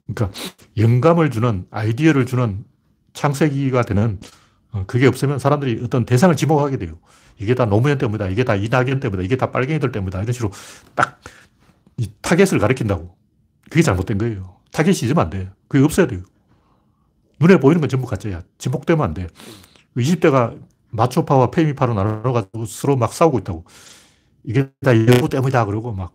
[0.08, 0.38] 그러니까
[0.78, 2.64] 영감을 주는 아이디어를 주는
[3.14, 4.20] 창세기가 되는
[4.72, 7.00] 어, 그게 없으면 사람들이 어떤 대상을 지목하게 돼요.
[7.38, 8.28] 이게 다 노무현 때문이다.
[8.30, 9.24] 이게 다 이낙연 때문이다.
[9.24, 10.22] 이게 다 빨갱이들 때문이다.
[10.22, 10.52] 이런 식으로
[10.96, 11.20] 딱
[11.98, 13.16] 이 타겟을 가리킨다고.
[13.70, 14.58] 그게 잘못된 거예요.
[14.72, 15.52] 타겟이 있으면 안 돼.
[15.68, 16.22] 그게 없어야 돼요.
[17.40, 18.42] 눈에 보이는 건 전부 가짜야.
[18.58, 19.28] 지목되면 안 돼.
[19.96, 20.60] 20대가
[20.94, 23.66] 마초파와 페미파로 나눠가지고 서로 막 싸우고 있다고.
[24.44, 25.66] 이게 다 여가부 때문이다.
[25.66, 26.14] 그러고 막,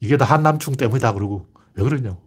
[0.00, 1.12] 이게 다 한남충 때문이다.
[1.14, 1.46] 그러고.
[1.74, 2.18] 왜 그러냐고.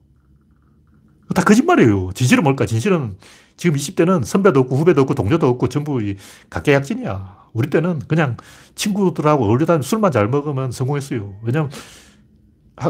[1.33, 2.11] 다 거짓말이에요.
[2.13, 2.65] 진실은 뭘까?
[2.65, 3.17] 진실은
[3.57, 6.17] 지금 20대는 선배도 없고 후배도 없고 동료도 없고 전부 이
[6.49, 7.45] 각계약진이야.
[7.53, 8.37] 우리 때는 그냥
[8.75, 11.35] 친구들하고 어울리다 술만 잘 먹으면 성공했어요.
[11.43, 11.71] 왜냐면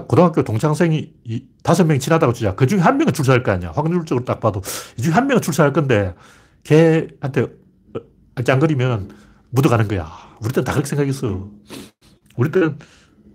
[0.07, 1.13] 고등학교 동창생이
[1.61, 2.55] 다섯 명 친하다고 치자.
[2.55, 3.71] 그 중에 한 명은 출사할 거 아니야.
[3.75, 4.61] 확률적으로 딱 봐도.
[4.97, 6.15] 이 중에 한 명은 출사할 건데
[6.63, 7.47] 걔한테
[8.43, 9.09] 짱거리면
[9.51, 10.11] 묻어가는 거야.
[10.41, 11.49] 우리 때는 다 그렇게 생각했어.
[12.37, 12.77] 우리 때는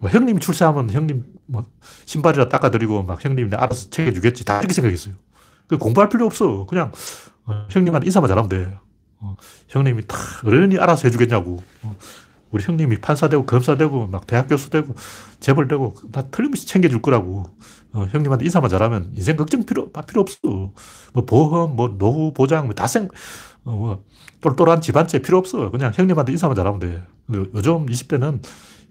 [0.01, 1.67] 뭐 형님이 출세하면 형님 뭐
[2.07, 4.45] 신발이라 닦아드리고 막 형님이 알아서 챙겨주겠지.
[4.45, 5.15] 다 이렇게 생각했어요.
[5.69, 6.67] 그 공부할 필요 없어.
[6.67, 6.93] 그냥
[7.45, 8.79] 어, 형님한테 인사만 잘하면 돼.
[9.21, 9.37] 어,
[9.69, 11.63] 형님이 다 어른이 알아서 해주겠냐고.
[11.83, 11.97] 어,
[12.51, 14.95] 우리 형님이 판사 되고 검사 되고 막 대학 교수 되고
[15.41, 17.45] 재벌 되고 다 틀림없이 챙겨줄 거라고.
[17.93, 20.39] 어, 형님한테 인사만 잘하면 인생 걱정 필요 필요 없어.
[21.15, 23.09] 뭐 보험, 뭐 노후 보장, 뭐 다 생,
[23.65, 24.05] 어, 뭐
[24.41, 25.71] 똘똘한 집안채 필요 없어.
[25.71, 27.03] 그냥 형님한테 인사만 잘하면 돼.
[27.55, 28.43] 요즘 20대는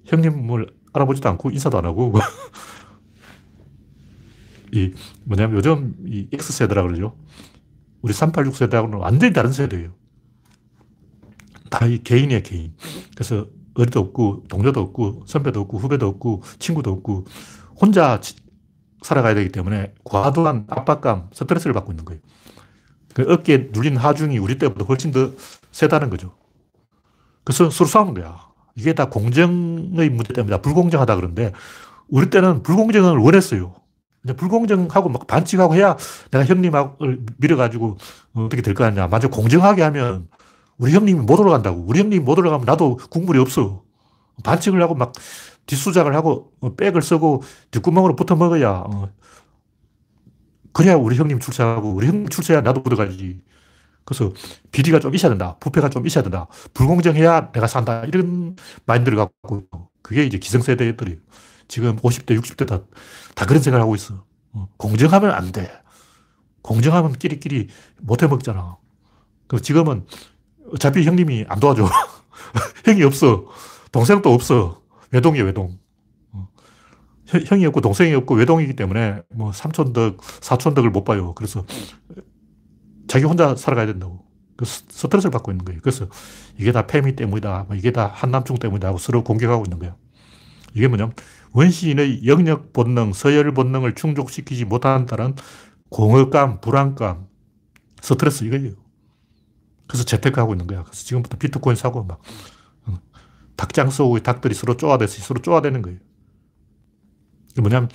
[0.05, 2.13] 형님을 알아보지도 않고 인사도 안 하고
[4.71, 4.93] 이
[5.23, 7.15] 뭐냐면 요즘 이 X세대라 그러죠.
[8.01, 9.91] 우리 386 세대하고는 완전히 다른 세대예요.
[11.69, 12.73] 다 이 개인이에요, 개인.
[13.15, 13.45] 그래서
[13.75, 17.25] 어리도 없고, 동료도 없고, 선배도 없고, 후배도 없고, 친구도 없고,
[17.79, 18.19] 혼자
[19.03, 22.21] 살아가야 되기 때문에 과도한 압박감, 스트레스를 받고 있는 거예요.
[23.19, 25.31] 그 어깨에 눌린 하중이 우리 때보다 훨씬 더
[25.71, 26.31] 세다는 거죠.
[27.43, 28.39] 그래서 서로 싸우는 거야.
[28.75, 30.61] 이게 다 공정의 문제 때문이다.
[30.61, 31.51] 불공정하다 그런데
[32.07, 33.73] 우리 때는 불공정을 원했어요.
[34.37, 35.97] 불공정하고 막 반칙하고 해야
[36.31, 36.91] 내가 형님을
[37.37, 37.97] 밀어가지고
[38.35, 39.07] 어떻게 될 거 아니냐.
[39.07, 40.29] 만약 공정하게 하면
[40.77, 41.83] 우리 형님이 못 올라간다고.
[41.85, 43.83] 우리 형님이 못 올라가면 나도 국물이 없어.
[44.45, 45.11] 반칙을 하고 막
[45.65, 49.09] 뒷수작을 하고 어, 백을 쓰고 뒷구멍으로 붙어 먹어야 어.
[50.73, 53.41] 그래야 우리 형님 출세하고 우리 형님 출세해야 나도 붙어가지.
[54.05, 54.33] 그래서
[54.71, 55.55] 비리가 좀 있어야 된다.
[55.59, 56.47] 부패가 좀 있어야 된다.
[56.73, 58.03] 불공정해야 내가 산다.
[58.05, 58.55] 이런
[58.85, 59.63] 마인드를 갖고
[60.01, 61.19] 그게 이제 기성세대들이
[61.67, 62.81] 지금 50대, 60대 다,
[63.35, 64.25] 다 그런 생각을 하고 있어.
[64.53, 65.71] 어, 공정하면 안 돼.
[66.61, 67.67] 공정하면 끼리끼리
[67.99, 68.77] 못 해 먹잖아.
[69.47, 70.05] 그 지금은
[70.73, 71.87] 어차피 형님이 안 도와줘.
[72.85, 73.45] 형이 없어.
[73.91, 74.81] 동생도 없어.
[75.11, 75.77] 외동이야, 외동.
[77.33, 77.39] 어.
[77.45, 81.33] 형이 없고 동생이 없고 외동이기 때문에 뭐 삼촌덕, 사촌덕을 못 봐요.
[81.35, 81.65] 그래서
[83.07, 84.25] 자기 혼자 살아가야 된다고.
[84.55, 85.79] 그 스트레스를 받고 있는 거예요.
[85.81, 86.07] 그래서
[86.57, 87.65] 이게 다 페미 때문이다.
[87.67, 89.95] 뭐 이게 다 한남충 때문이다 하고 서로 공격하고 있는 거예요.
[90.73, 91.13] 이게 뭐냐면
[91.53, 95.35] 원시인의 영역 본능, 서열 본능을 충족시키지 못한다는
[95.89, 97.27] 공허감, 불안감,
[98.01, 98.73] 스트레스 이거예요.
[99.87, 100.83] 그래서 재테크하고 있는 거야.
[100.83, 102.21] 그래서 지금부터 비트코인 사고 막
[103.55, 105.99] 닭장 쏘고 닭들이 서로 쪼아대서 서로 쪼아대는 거예요.
[107.57, 107.89] 뭐냐면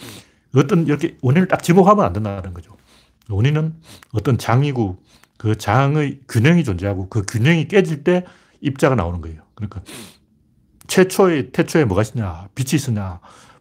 [0.55, 2.77] 어떤 이렇게 원인을 딱 지목하면 안 된다는 거죠.
[3.29, 3.75] 원인은
[4.13, 5.03] 어떤 장이고
[5.37, 8.25] 그 장의 균형이 존재하고 그 균형이 깨질 때
[8.61, 9.43] 입자가 나오는 거예요.
[9.55, 9.83] 그러니까
[10.87, 12.49] 최초의 태초에 뭐가 있었냐?
[12.55, 13.21] 빛이 있었냐?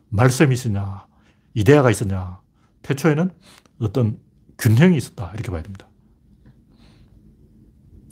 [0.10, 1.06] 말씀이 있었냐?
[1.54, 2.39] 이데아가 있었냐?
[2.84, 3.32] 태초에는
[3.80, 4.20] 어떤
[4.58, 5.32] 균형이 있었다.
[5.34, 5.88] 이렇게 봐야 됩니다.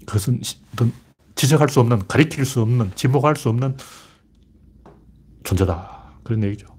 [0.05, 0.41] 그것은
[0.73, 0.91] 어떤
[1.35, 3.77] 지적할 수 없는, 가리킬 수 없는, 지목할 수 없는
[5.43, 6.13] 존재다.
[6.23, 6.70] 그런 얘기죠.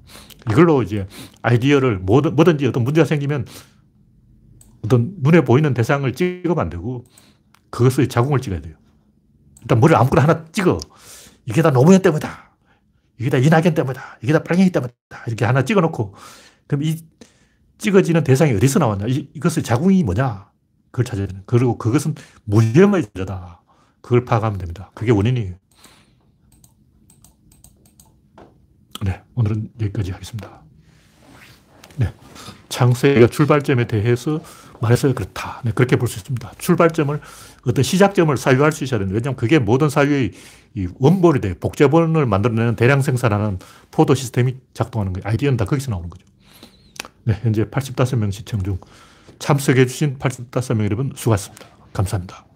[0.51, 1.07] 이걸로 이제
[1.43, 3.47] 아이디어를 뭐든, 뭐든지 어떤 문제가 생기면
[4.85, 7.05] 어떤 눈에 보이는 대상을 찍으면 안 되고
[7.71, 8.75] 그것의 자궁을 찍어야 돼요.
[9.61, 10.79] 일단 머리를 아무거나 하나 찍어.
[11.47, 12.53] 이게 다 노무현 때문이다.
[13.19, 14.19] 이게 다 이낙연 때문이다.
[14.23, 15.25] 이게 다 빨갱이 때문이다.
[15.27, 16.15] 이렇게 하나 찍어 놓고
[16.67, 16.97] 그럼 이
[17.79, 19.07] 찍어지는 대상이 어디서 나왔냐?
[19.09, 20.51] 이, 이것의 자궁이 뭐냐?
[20.91, 21.43] 그걸 찾아야 되는.
[21.47, 22.15] 그리고 그것은
[22.45, 23.63] 무형의 존재다.
[24.01, 24.91] 그걸 파악하면 됩니다.
[24.95, 25.55] 그게 원인이에요.
[29.03, 30.63] 네, 오늘은 여기까지 하겠습니다.
[31.97, 32.13] 네.
[32.69, 34.41] 창세가 출발점에 대해서
[34.81, 35.61] 말해서 그렇다.
[35.65, 36.53] 네, 그렇게 볼 수 있습니다.
[36.59, 37.21] 출발점을,
[37.67, 40.33] 어떤 시작점을 사유할 수 있어야 되는데, 왜냐하면 그게 모든 사유의
[40.75, 41.55] 이 원본이 돼.
[41.55, 43.59] 복제본을 만들어내는 대량 생산하는
[43.91, 45.29] 포도 시스템이 작동하는 거예요.
[45.29, 46.25] 아이디어는 다 거기서 나오는 거죠.
[47.25, 48.79] 네, 현재 85명 시청 중
[49.39, 51.67] 참석해 주신 85명 여러분 수고하셨습니다.
[51.93, 52.52] 감사합니다.